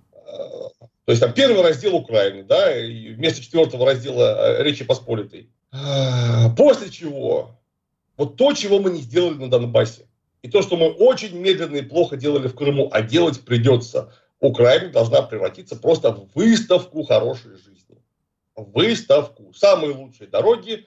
[1.04, 5.48] То есть там первый раздел Украины, да, и вместо четвертого раздела э, Речи Посполитой.
[5.70, 7.58] А, после чего,
[8.16, 10.06] вот то, чего мы не сделали на Донбассе,
[10.42, 14.90] и то, что мы очень медленно и плохо делали в Крыму, а делать придется, Украина
[14.90, 17.77] должна превратиться просто в выставку хорошей жизни.
[18.62, 19.52] Выставку.
[19.54, 20.86] Самые лучшие дороги,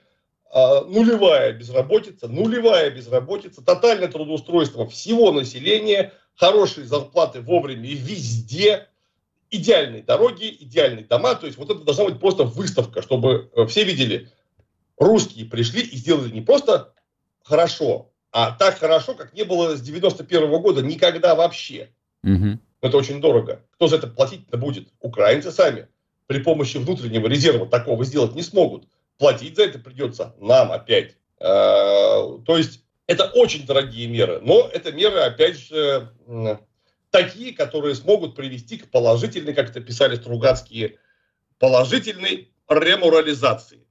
[0.50, 8.88] а, нулевая безработица, нулевая безработица, тотальное трудоустройство всего населения, хорошие зарплаты вовремя и везде–
[9.52, 11.36] идеальные дороги, идеальные дома.
[11.36, 14.30] То есть вот это должна быть просто выставка, чтобы э, все видели,
[14.96, 16.94] русские пришли и сделали не просто
[17.44, 21.90] хорошо, а так хорошо, как не было с 91 -го года никогда вообще.
[22.24, 22.58] Угу.
[22.80, 23.62] Это очень дорого.
[23.72, 24.88] Кто за это платить-то будет?
[25.00, 25.86] Украинцы сами.
[26.26, 28.84] При помощи внутреннего резерва такого сделать не смогут.
[29.18, 31.16] Платить за это придется нам опять.
[31.38, 34.40] А, то есть это очень дорогие меры.
[34.42, 36.10] Но это меры, опять же,
[37.10, 40.98] такие, которые смогут привести к положительной, как это писали Стругацкие,
[41.58, 43.86] положительной реморализации.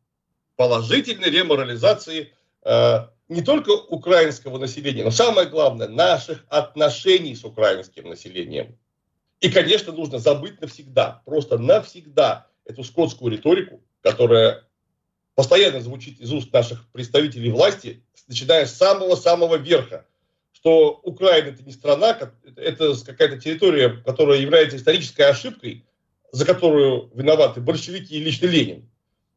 [0.56, 8.78] Положительной реморализации э, не только украинского населения, но самое главное, наших отношений с украинским населением.
[9.42, 14.64] И, конечно, нужно забыть навсегда, просто навсегда эту скотскую риторику, которая
[15.34, 20.06] постоянно звучит из уст наших представителей власти, начиная с самого-самого верха,
[20.54, 22.18] что Украина это не страна,
[22.56, 25.86] это какая-то территория, которая является исторической ошибкой,
[26.32, 28.88] за которую виноваты большевики и лично Ленин.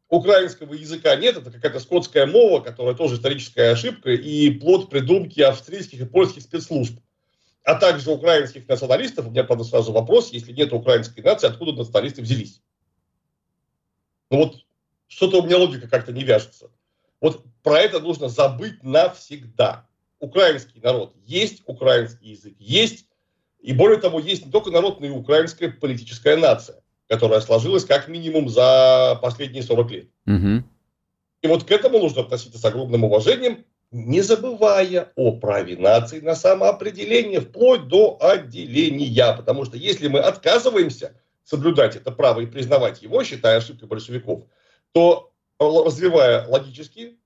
[0.07, 6.01] Украинского языка нет, это какая-то скотская мова, которая тоже историческая ошибка и плод придумки австрийских
[6.01, 6.99] и польских спецслужб.
[7.65, 9.25] А также украинских националистов.
[9.25, 12.61] У меня, правда, сразу вопрос, если нет украинской нации, откуда националисты взялись?
[14.29, 14.57] Ну вот,
[15.07, 16.69] что-то у меня логика как-то не вяжется.
[17.21, 19.87] Вот про это нужно забыть навсегда.
[20.19, 23.07] украинский народ, есть украинский язык, есть,
[23.59, 28.07] и более того, есть не только народ, но и украинская политическая нация, которая сложилась как
[28.07, 30.09] минимум за последние 40 лет.
[30.27, 30.63] Угу.
[31.41, 36.35] И вот к этому нужно относиться с огромным уважением, не забывая о праве нации на
[36.35, 39.33] самоопределение, вплоть до отделения.
[39.35, 44.43] Потому что если мы отказываемся соблюдать это право и признавать его, считая ошибкой большевиков,
[44.91, 47.17] то развивая логически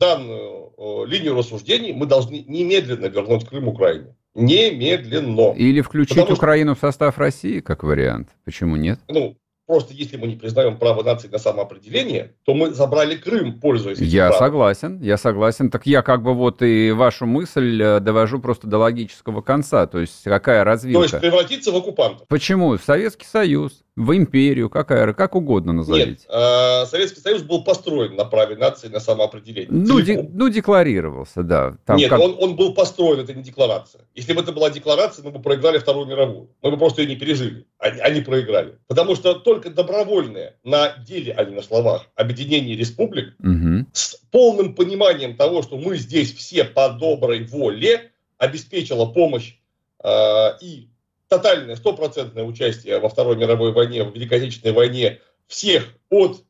[0.00, 4.14] данную э, линию рассуждений, мы должны немедленно вернуть Крым Украине.
[4.34, 5.52] Немедленно.
[5.56, 6.78] Или включить Потому Украину что...
[6.78, 8.28] в состав России, как вариант.
[8.44, 9.00] Почему нет?
[9.08, 9.36] Ну,
[9.68, 14.06] Просто если мы не признаем право нации на самоопределение, то мы забрали Крым, пользуясь этим
[14.06, 14.46] Я правом.
[14.46, 15.70] согласен, я согласен.
[15.70, 19.86] Так я как бы вот и вашу мысль э, довожу просто до логического конца.
[19.86, 21.06] То есть какая развилка?
[21.06, 22.26] То есть превратиться в оккупантов.
[22.28, 22.78] Почему?
[22.78, 26.10] В Советский Союз, в империю, какая, как угодно назовите.
[26.10, 29.68] Нет, э, Советский Союз был построен на праве нации на самоопределение.
[29.70, 31.76] Ну, де, ну декларировался, да.
[31.84, 32.20] Там Нет, как...
[32.20, 34.02] он, он был построен, это не декларация.
[34.14, 36.50] Если бы это была декларация, мы бы проиграли Вторую мировую.
[36.62, 37.66] Мы бы просто ее не пережили.
[37.78, 38.78] Они, они проиграли.
[38.86, 43.84] Потому что только добровольное на деле, а не на словах, объединение республик угу.
[43.92, 49.56] с полным пониманием того, что мы здесь все по доброй воле, обеспечило помощь
[50.04, 50.08] э,
[50.60, 50.88] и
[51.28, 56.42] тотальное, стопроцентное участие во Второй мировой войне, в Великой Отечественной войне всех от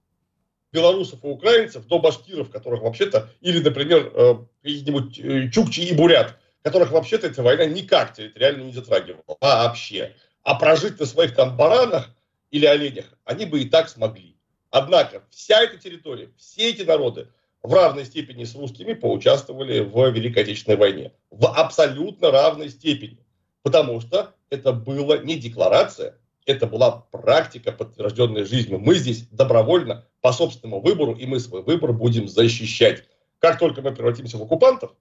[0.72, 6.38] белорусов и украинцев до башкиров, которых вообще-то, или, например, э, каких-нибудь э, чукчи и бурят,
[6.62, 10.14] которых вообще-то эта война никак территориально не затрагивала вообще.
[10.42, 12.10] А прожить на своих там баранах
[12.50, 14.36] или оленях они бы и так смогли.
[14.70, 17.28] Однако вся эта территория, все эти народы
[17.62, 21.12] в равной степени с русскими поучаствовали в Великой Отечественной войне.
[21.30, 23.18] В абсолютно равной степени.
[23.62, 28.78] Потому что это была не декларация, это была практика, подтвержденная жизнью.
[28.78, 33.04] Мы здесь добровольно, по собственному выбору, и мы свой выбор будем защищать.
[33.38, 34.92] Как только мы превратимся в оккупантов,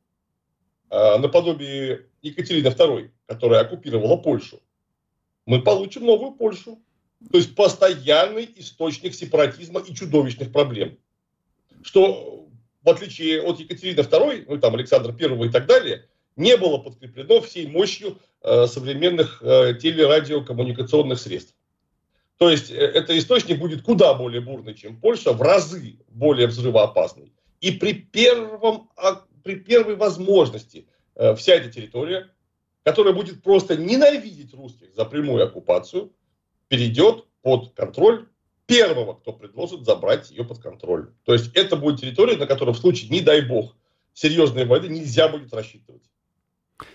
[0.89, 4.61] э, наподобие Екатерины II, которая оккупировала Польшу,
[5.45, 6.79] мы получим новую Польшу.
[7.31, 10.99] То есть постоянный источник сепаратизма и чудовищных проблем.
[11.81, 12.47] Что,
[12.83, 16.05] в отличие от Екатерины II, ну там Александра I и так далее,
[16.37, 21.55] не было подкреплено всей мощью э, современных э, телерадиокоммуникационных средств.
[22.37, 27.33] То есть э, этот источник будет куда более бурный, чем Польша, в разы более взрывоопасный.
[27.59, 28.89] И при, первом,
[29.43, 30.87] при первой возможности
[31.35, 32.29] вся эта территория,
[32.83, 36.13] которая будет просто ненавидеть русских за прямую оккупацию,
[36.67, 38.27] перейдет под контроль
[38.67, 41.09] первого, кто предложит забрать ее под контроль.
[41.23, 43.75] То есть это будет территория, на которой в случае, не дай бог,
[44.13, 46.03] серьезной войны нельзя будет рассчитывать.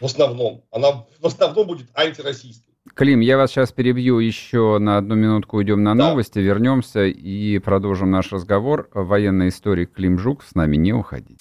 [0.01, 0.64] В основном.
[0.71, 2.73] Она в основном будет антироссийской.
[2.95, 6.11] Клим, я вас сейчас перебью еще на одну минутку, уйдем на да.
[6.11, 8.88] новости, вернемся и продолжим наш разговор.
[8.92, 11.38] Военный историк Клим Жук с нами не уходить.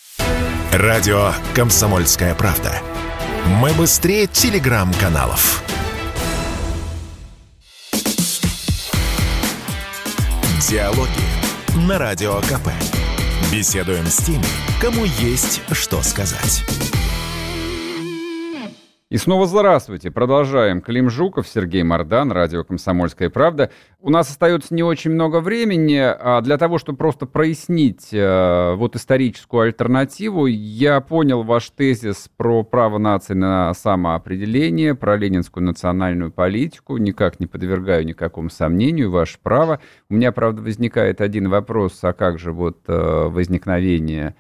[0.72, 2.72] Радио «Комсомольская правда».
[3.60, 5.64] Мы быстрее телеграм-каналов.
[10.70, 11.10] Диалоги
[11.88, 12.70] на Радио КП.
[13.52, 14.46] Беседуем с теми,
[14.80, 16.64] кому есть что сказать.
[19.12, 20.10] И снова здравствуйте.
[20.10, 20.80] Продолжаем.
[20.80, 23.70] Клим Жуков, Сергей Мордан, радио «Комсомольская правда».
[24.00, 25.98] У нас остается не очень много времени.
[25.98, 32.64] А для того, чтобы просто прояснить э, вот историческую альтернативу, я понял ваш тезис про
[32.64, 36.96] право нации на самоопределение, про ленинскую национальную политику.
[36.96, 39.12] Никак не подвергаю никакому сомнению.
[39.12, 39.82] Ваше право.
[40.10, 42.00] У меня, правда, возникает один вопрос.
[42.04, 44.36] А как же вот э, возникновение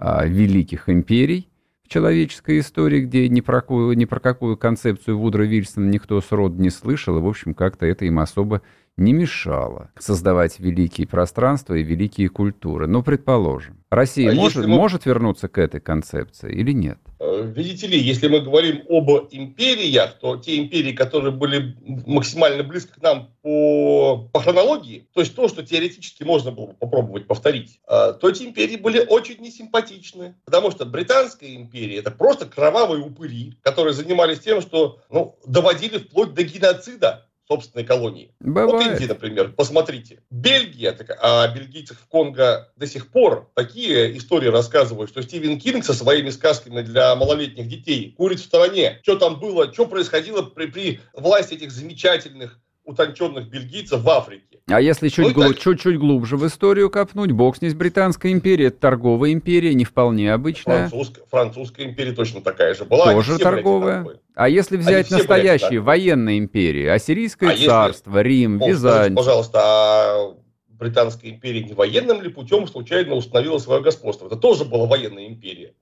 [0.00, 1.48] э, великих империй?
[1.86, 6.60] Человеческой истории, где ни про, какую, ни про какую концепцию Вудро Вильсона никто с рода
[6.60, 8.62] не слышал, и, в общем, как-то это им особо
[8.96, 12.86] не мешало создавать великие пространства и великие культуры.
[12.86, 14.74] Но, предположим, Россия а может, мы...
[14.74, 16.98] может вернуться к этой концепции или нет?
[17.18, 22.98] Э, видите ли, если мы говорим об империях, то те империи, которые были максимально близко
[22.98, 28.14] к нам по, по хронологии, то есть то, что теоретически можно было попробовать повторить, э,
[28.18, 30.36] то эти империи были очень несимпатичны.
[30.46, 36.32] Потому что Британская империя– это просто кровавые упыри, которые занимались тем, что ну, доводили вплоть
[36.32, 38.34] до геноцида собственной колонии.
[38.40, 38.70] Бывает.
[38.70, 40.22] Вот Индия, например, посмотрите.
[40.30, 45.58] Бельгия, так, а о бельгийцах в Конго до сих пор такие истории рассказывают, что Стивен
[45.58, 49.00] Кинг со своими сказками для малолетних детей курит в стороне.
[49.02, 54.60] Что там было, что происходило при, при власти этих замечательных утонченных бельгийцев в Африке.
[54.68, 55.58] А если чуть, ну, глу- так...
[55.58, 60.88] чуть-чуть глубже в историю копнуть, бог с Британская империя, это торговая империя, не вполне обычная.
[60.88, 63.12] Французская, французская империя точно такая же была.
[63.12, 64.06] Тоже торговая.
[64.34, 68.28] А если взять настоящие военные империи, Ассирийское а царство, если...
[68.28, 69.16] Рим, О, Византия.
[69.16, 70.34] Пожалуйста, а
[70.68, 74.26] Британская империя не военным ли путем случайно установила свое господство?
[74.26, 75.74] Это тоже была военная империя.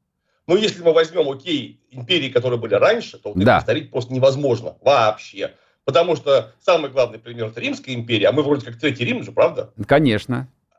[0.47, 3.53] Но если мы возьмем, окей, империи, которые были раньше, то вот да.
[3.53, 5.53] их повторить просто невозможно вообще.
[5.85, 9.33] Потому что самый главный пример– это Римская империя, а мы вроде как Третий Рим же,
[9.33, 9.73] правда?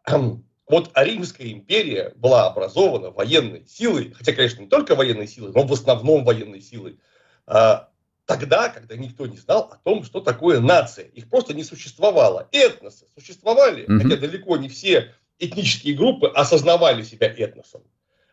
[0.03, 0.39] Конечно.
[0.67, 5.71] Вот Римская империя была образована военной силой, хотя, конечно, не только военной силой, но в
[5.71, 6.97] основном военной силой,
[7.45, 7.89] а,
[8.25, 11.05] тогда, когда никто не знал о том, что такое нация.
[11.05, 12.47] Их просто не существовало.
[12.51, 14.01] Этносы существовали, mm-hmm.
[14.01, 17.83] хотя далеко не все этнические группы осознавали себя этносом.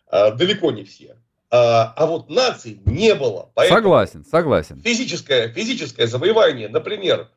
[0.07, 1.17] А, далеко не все.
[1.55, 3.53] А, а вот наций не было.
[3.69, 4.81] Согласен, согласен.
[4.81, 7.31] Физическое, физическое завоевание, например,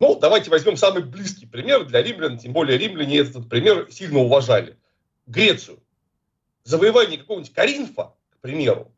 [0.00, 4.76] ну, давайте возьмем самый близкий пример для римлян, тем более римляне этот пример сильно уважали.
[5.26, 5.82] Грецию.
[6.64, 8.92] Завоевание какого-нибудь Каринфа, к примеру,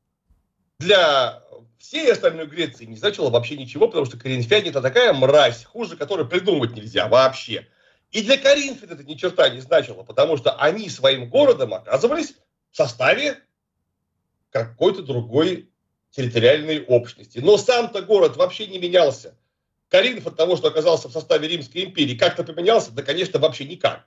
[0.80, 1.40] для
[1.78, 6.26] всей остальной Греции не значило вообще ничего, потому что коринфяне это такая мразь, хуже которой
[6.26, 7.68] придумать нельзя вообще.
[8.10, 12.34] И для Коринфян это ни черта не значило, потому что они своим городом оказывались
[12.72, 13.38] в составе
[14.52, 15.70] какой-то другой
[16.10, 17.38] территориальной общности.
[17.38, 19.36] Но сам-то город вообще не менялся.
[19.88, 22.92] Коринф от того, что оказался в составе Римской империи, как-то поменялся?
[22.92, 24.06] Да, конечно, вообще никак.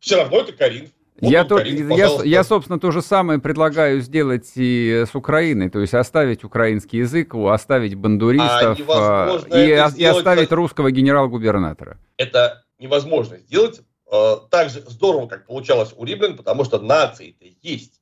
[0.00, 0.90] Все равно это Коринф.
[1.20, 5.70] Вот я, то, Карин, я, я, собственно, то же самое предлагаю сделать и с Украиной,
[5.70, 9.68] то есть оставить украинский язык, оставить бандуристов а и,
[10.00, 12.00] и оставить русского генерал-губернатора.
[12.16, 13.80] Это невозможно сделать
[14.10, 18.00] э, так же здорово, как получалось у римлян, потому что нации-то есть.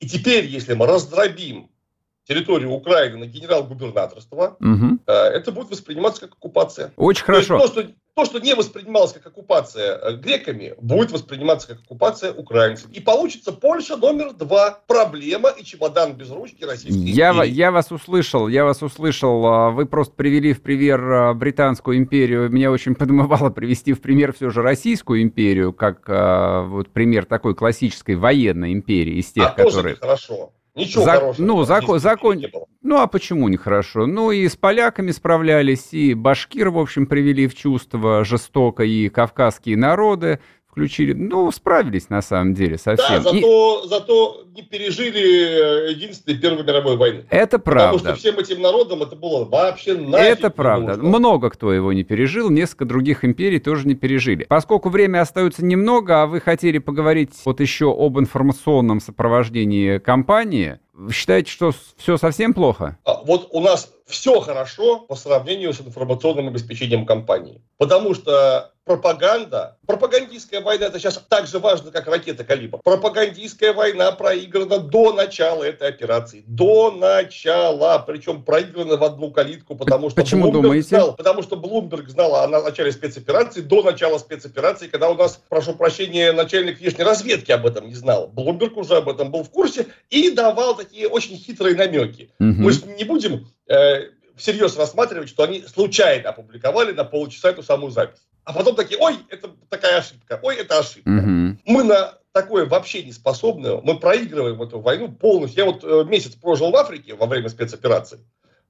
[0.00, 1.70] И теперь, если мы раздробим
[2.24, 4.98] территорию Украины на генерал-губернаторство, угу.
[5.06, 6.92] это будет восприниматься как оккупация.
[6.96, 7.58] Очень то хорошо.
[7.58, 12.92] То, что, то, что не воспринималось как оккупация э, греками, будет восприниматься как оккупация украинцами.
[12.92, 14.80] И получится Польша номер два.
[14.86, 17.50] Проблема и чемодан без ручки российской я, империи.
[17.50, 19.46] Я вас услышал, я вас услышал.
[19.46, 22.50] А, вы просто привели в пример а, Британскую империю.
[22.50, 28.16] Меня очень подмывало привести в пример все же Российскую империю, как вот пример такой классической
[28.16, 29.96] военной империи из тех, а которые...
[29.96, 30.52] хорошо.
[30.74, 31.12] Ничего За...
[31.12, 31.46] хорошего.
[31.46, 32.42] Ну, закон, закон...
[32.82, 34.06] ну, а почему нехорошо?
[34.06, 39.76] Ну, и с поляками справлялись, и башкир, в общем, привели в чувство жестоко, и кавказские
[39.76, 40.40] народы
[40.80, 41.12] включили.
[41.12, 43.22] Ну, справились на самом деле совсем.
[43.22, 43.88] Да, зато, и...
[43.88, 47.26] зато не пережили э, единственной Первой мировой войны.
[47.28, 47.98] Это правда.
[47.98, 50.96] Потому что всем этим народам это было вообще Это правда.
[50.96, 51.18] Нужно.
[51.18, 54.46] Много кто его не пережил, несколько других империй тоже не пережили.
[54.48, 61.12] Поскольку время остается немного, а вы хотели поговорить вот еще об информационном сопровождении кампании, вы
[61.12, 62.98] считаете, что все совсем плохо?
[63.04, 67.62] А, вот у нас все хорошо по сравнению с информационным обеспечением компании.
[67.78, 72.78] Потому что пропаганда, пропагандистская война, это сейчас так же важно, как ракета «Калибр».
[72.82, 76.42] Пропагандистская война проиграна до начала этой операции.
[76.46, 78.02] До начала.
[78.04, 80.88] Причем проиграна в одну калитку, потому что Почему Блумберг думаете?
[80.88, 85.74] знал, потому что Блумберг знал о начале спецоперации до начала спецоперации, когда у нас, прошу
[85.74, 88.26] прощения, начальник внешней разведки об этом не знал.
[88.26, 92.32] Блумберг уже об этом был в курсе и давал такие очень хитрые намеки.
[92.40, 92.46] Угу.
[92.48, 97.92] Мы же не будем э, всерьез рассматривать, что они случайно опубликовали на полчаса эту самую
[97.92, 98.20] запись.
[98.44, 101.08] А потом такие, ой, это такая ошибка, ой, это ошибка.
[101.08, 101.58] Угу.
[101.66, 105.64] Мы на такое вообще не способны, мы проигрываем эту войну полностью.
[105.64, 108.20] Я вот э, месяц прожил в Африке во время спецоперации,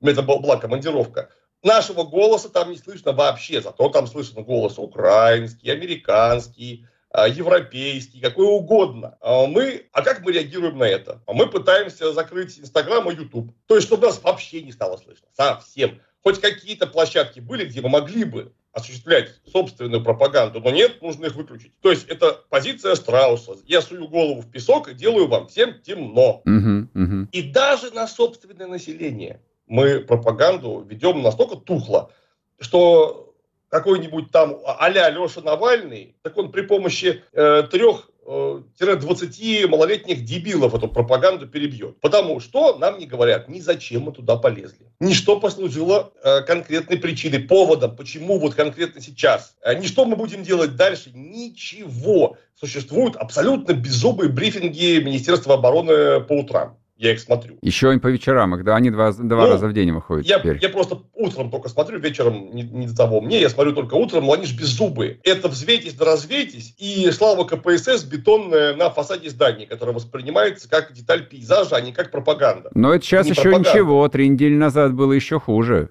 [0.03, 1.31] это была командировка.
[1.63, 9.17] Нашего голоса там не слышно вообще, зато там слышно голос украинский, американский, европейский, какой угодно.
[9.21, 11.23] А мы, а как мы реагируем на это?
[11.27, 13.53] А мы пытаемся закрыть Инстаграм и Ютуб.
[13.67, 15.27] То есть, чтобы нас вообще не стало слышно.
[15.33, 16.01] Совсем.
[16.23, 21.35] Хоть какие-то площадки были, где мы могли бы осуществлять собственную пропаганду, но нет, нужно их
[21.35, 21.73] выключить.
[21.81, 23.57] То есть это позиция страуса.
[23.67, 26.43] Я сую голову в песок и делаю вам всем темно.
[26.45, 27.29] Угу, угу.
[27.33, 32.13] И даже на собственное население мы пропаганду ведем настолько тухло,
[32.61, 33.30] что
[33.71, 40.75] какой-нибудь там а-ля Леша Навальный, так он при помощи э, трех 20 э, малолетних дебилов
[40.75, 42.01] эту пропаганду перебьет.
[42.01, 44.87] Потому что нам не говорят ни зачем мы туда полезли.
[45.01, 49.57] Ни что послужило э, конкретной причиной, поводом, почему вот конкретно сейчас.
[49.63, 51.11] Э, ни что мы будем делать дальше.
[51.13, 52.37] Ничего.
[52.55, 57.57] Существуют абсолютно беззубые брифинги Министерства обороны по утрам я их смотрю.
[57.63, 60.59] Еще и по вечерам, когда они два, два ну, раза в день выходят я, теперь.
[60.61, 64.27] Я просто утром только смотрю, вечером не, не до того мне, я смотрю только утром,
[64.27, 65.19] но они же беззубые.
[65.25, 71.27] Это взвейтесь да развейтесь, и слава КПСС бетонная на фасаде здания, которая воспринимается как деталь
[71.27, 72.71] пейзажа, а не как пропаганда.
[72.75, 73.71] Но это сейчас еще пропаганда.
[73.71, 75.89] ничего, три недели назад было еще хуже.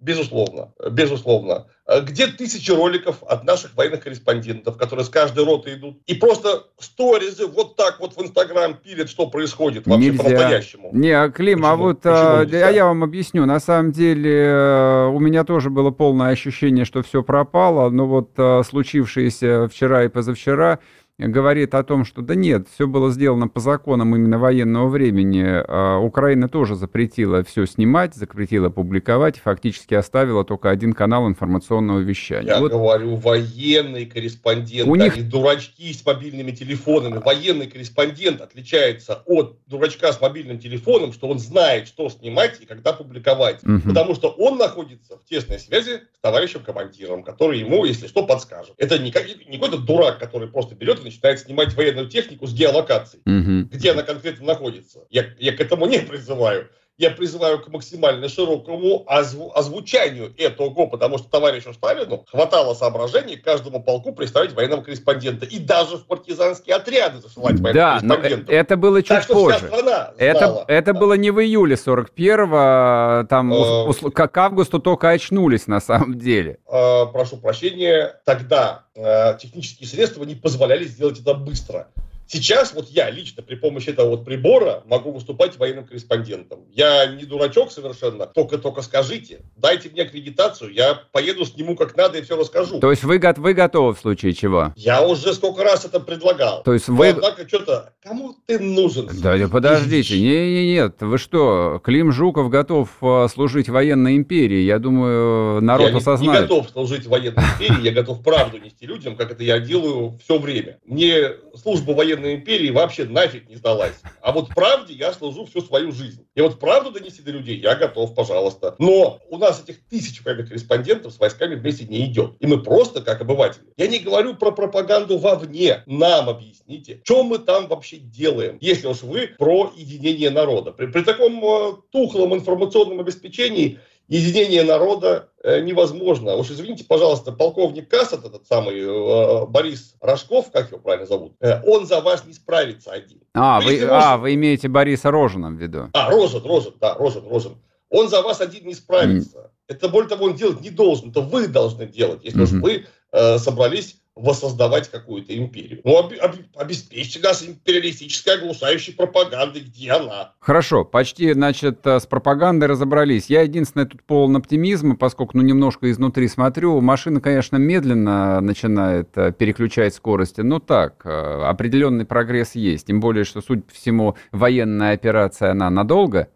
[0.00, 1.66] Безусловно, безусловно.
[1.84, 6.64] Э, где тысячи роликов от наших военных корреспондентов, которые с каждой роты идут, и просто
[6.78, 10.22] сторизы вот так вот в Инстаграм пилят, что происходит вообще нельзя.
[10.22, 10.90] по-настоящему.
[10.92, 11.72] Не, а Клим, а Почему?
[11.72, 13.46] а вот а, я вам объясню.
[13.46, 18.30] На самом деле э, у меня тоже было полное ощущение, что все пропало, но вот
[18.36, 20.78] а, случившееся вчера и позавчера
[21.18, 25.44] говорит о том, что да нет, все было сделано по законам именно военного времени.
[25.44, 32.48] А Украина тоже запретила все снимать, запретила публиковать, фактически оставила только один канал информационного вещания.
[32.48, 32.72] Я вот...
[32.72, 35.28] говорю, военный корреспондент, У них...
[35.28, 37.20] дурачки с мобильными телефонами.
[37.24, 42.92] Военный корреспондент отличается от дурачка с мобильным телефоном, что он знает, что снимать и когда
[42.92, 43.62] публиковать.
[43.62, 43.88] Угу.
[43.88, 48.74] Потому что он находится в тесной связи с товарищем-командиром, который ему, если что, подскажет.
[48.78, 49.12] Это не,
[49.48, 53.68] не какой-то дурак, который просто берет и начинает снимать военную технику с геолокацией, угу.
[53.70, 55.00] где она конкретно находится.
[55.10, 56.70] Я, я к этому не призываю
[57.02, 63.82] я призываю к максимально широкому озву- озвучанию этого, потому что товарищу Сталину хватало соображений каждому
[63.82, 68.48] полку представить военного корреспондента и даже в партизанские отряды засылать военных да, корреспондентов.
[68.48, 69.70] Но это было чуть так позже.
[70.16, 75.80] Это, это было не в июле 41-го, там э, к, к августу только очнулись на
[75.80, 76.58] самом деле.
[76.70, 81.88] Э, прошу прощения, тогда э, технические средства не позволяли сделать это быстро.
[82.32, 86.60] Сейчас вот я лично при помощи этого вот прибора могу выступать военным корреспондентом.
[86.72, 92.22] Я не дурачок совершенно, только-только скажите, дайте мне аккредитацию, я поеду, сниму как надо и
[92.22, 92.80] все расскажу.
[92.80, 94.72] То есть вы, вы готовы в случае чего?
[94.76, 96.62] Я уже сколько раз это предлагал.
[96.62, 97.08] То есть вы...
[97.08, 99.10] Однако что-то, кому ты нужен?
[99.20, 104.62] Да, да подождите, не, не, нет, вы что, Клим Жуков готов а, служить военной империи,
[104.62, 106.34] я думаю, народ я осознает.
[106.34, 110.18] Я не готов служить военной империи, я готов правду нести людям, как это я делаю
[110.24, 110.78] все время.
[110.86, 114.00] Мне служба военной Северной империи вообще нафиг не сдалась.
[114.20, 116.24] А вот правде я служу всю свою жизнь.
[116.34, 118.76] И вот правду донести до людей я готов, пожалуйста.
[118.78, 122.34] Но у нас этих тысяч военных корреспондентов с войсками вместе не идет.
[122.38, 123.64] И мы просто, как обыватели.
[123.76, 125.82] Я не говорю про пропаганду вовне.
[125.86, 130.70] Нам объясните, что мы там вообще делаем, если уж вы про единение народа.
[130.70, 136.34] При, при таком э, тухлом информационном обеспечении единение народа э, невозможно.
[136.36, 141.62] Уж извините, пожалуйста, полковник Кассет, этот самый э, Борис Рожков, как его правильно зовут, э,
[141.66, 143.20] он за вас не справится один.
[143.34, 143.88] А, вы, Рожен...
[143.90, 145.88] а вы имеете Бориса Рожина в виду?
[145.94, 147.56] А, Рожин, Рожин, да, Рожин, Рожин.
[147.88, 149.38] Он за вас один не справится.
[149.38, 149.50] Mm.
[149.68, 151.10] Это, более того, он делать не должен.
[151.10, 152.56] Это вы должны делать, если mm-hmm.
[152.56, 155.80] уж вы э, собрались воссоздавать какую-то империю.
[155.84, 159.62] Ну, об, об, обеспечьте нас империалистической оглушающей пропагандой.
[159.62, 160.32] Где она?
[160.38, 163.26] Хорошо, почти, значит, э, с пропагандой разобрались.
[163.26, 166.80] Я единственное тут полон оптимизма, поскольку, ну, немножко изнутри смотрю.
[166.80, 172.88] Машина, конечно, медленно начинает э, переключать скорости, но так, э, определенный прогресс есть.
[172.88, 176.28] Тем более, что, судя по всему, военная операция, она надолго.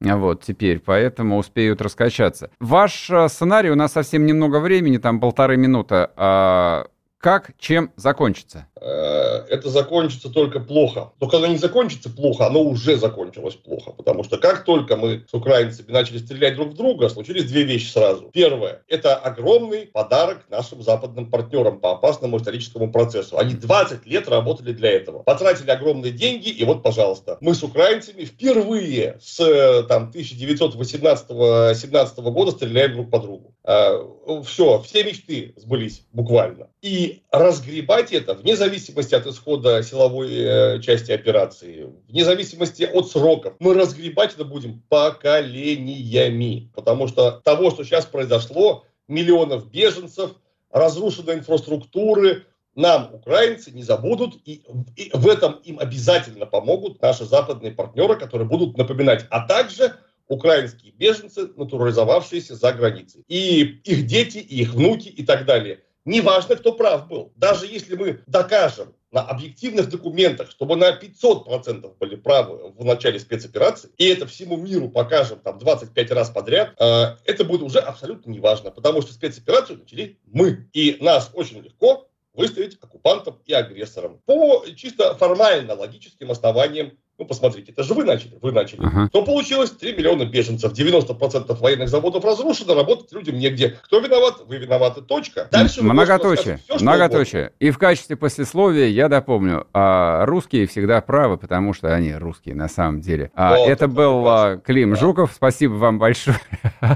[0.00, 2.50] Вот, теперь, поэтому успеют раскачаться.
[2.58, 6.08] Ваш сценарий, у нас совсем немного времени, там полторы минуты.
[6.16, 6.86] А
[7.20, 8.66] как, чем закончится?
[8.80, 11.12] Э, это закончится только плохо.
[11.20, 13.92] Но когда не закончится плохо, оно уже закончилось плохо.
[13.92, 17.92] Потому что как только мы с украинцами начали стрелять друг в друга, случились две вещи
[17.92, 18.30] сразу.
[18.32, 18.80] Первое.
[18.88, 23.36] Это огромный подарок нашим западным партнерам по опасному историческому процессу.
[23.36, 25.22] Они 20 лет работали для этого.
[25.22, 32.94] Потратили огромные деньги, и вот, пожалуйста, мы с украинцами впервые с там, 1918-17 года стреляем
[32.94, 33.52] друг по другу.
[33.70, 34.04] Э,
[34.44, 36.70] Все, все мечты сбылись буквально.
[36.82, 43.54] И разгребать это вне зависимости от исхода силовой э, части операции, вне зависимости от сроков.
[43.60, 46.72] Мы разгребать это будем поколениями.
[46.74, 50.32] Потому что того, что сейчас произошло, миллионов беженцев,
[50.72, 54.64] разрушенной инфраструктуры, нам, украинцы, не забудут, и,
[54.96, 59.94] и в этом им обязательно помогут наши западные партнеры, которые будут напоминать, а также
[60.30, 63.24] украинские беженцы, натурализовавшиеся за границей.
[63.28, 67.32] И их дети, и их внуки и так далее– Неважно, кто прав был.
[67.36, 73.90] Даже если мы докажем на объективных документах, чтобы на 500% были правы в начале спецоперации,
[73.98, 78.70] и это всему миру покажем там 25 раз подряд, э, это будет уже абсолютно неважно,
[78.70, 80.68] потому что спецоперацию начали мы.
[80.72, 87.72] И нас очень легко выставить оккупантом и агрессором по чисто формально логическим основаниям ну, посмотрите,
[87.72, 88.80] это же вы начали, вы начали.
[88.82, 89.10] Ага.
[89.12, 93.76] То получилось 3 миллиона беженцев, 90% военных заводов разрушено, работать людям негде.
[93.82, 94.36] Кто виноват?
[94.46, 95.46] Вы виноваты, точка.
[95.52, 97.52] Дальше Многоточие, все, многоточие.
[97.58, 102.68] И в качестве послесловия я допомню, а, русские всегда правы, потому что они русские на
[102.68, 103.30] самом деле.
[103.34, 104.62] А, вот, это, это был прекрасно.
[104.64, 104.96] Клим да.
[104.96, 106.40] Жуков, спасибо вам большое.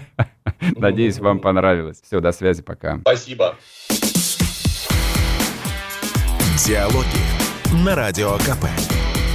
[0.77, 2.01] Надеюсь, вам понравилось.
[2.03, 2.99] Все, до связи, пока.
[3.01, 3.57] Спасибо.
[6.67, 8.94] Диалоги на Радио КП.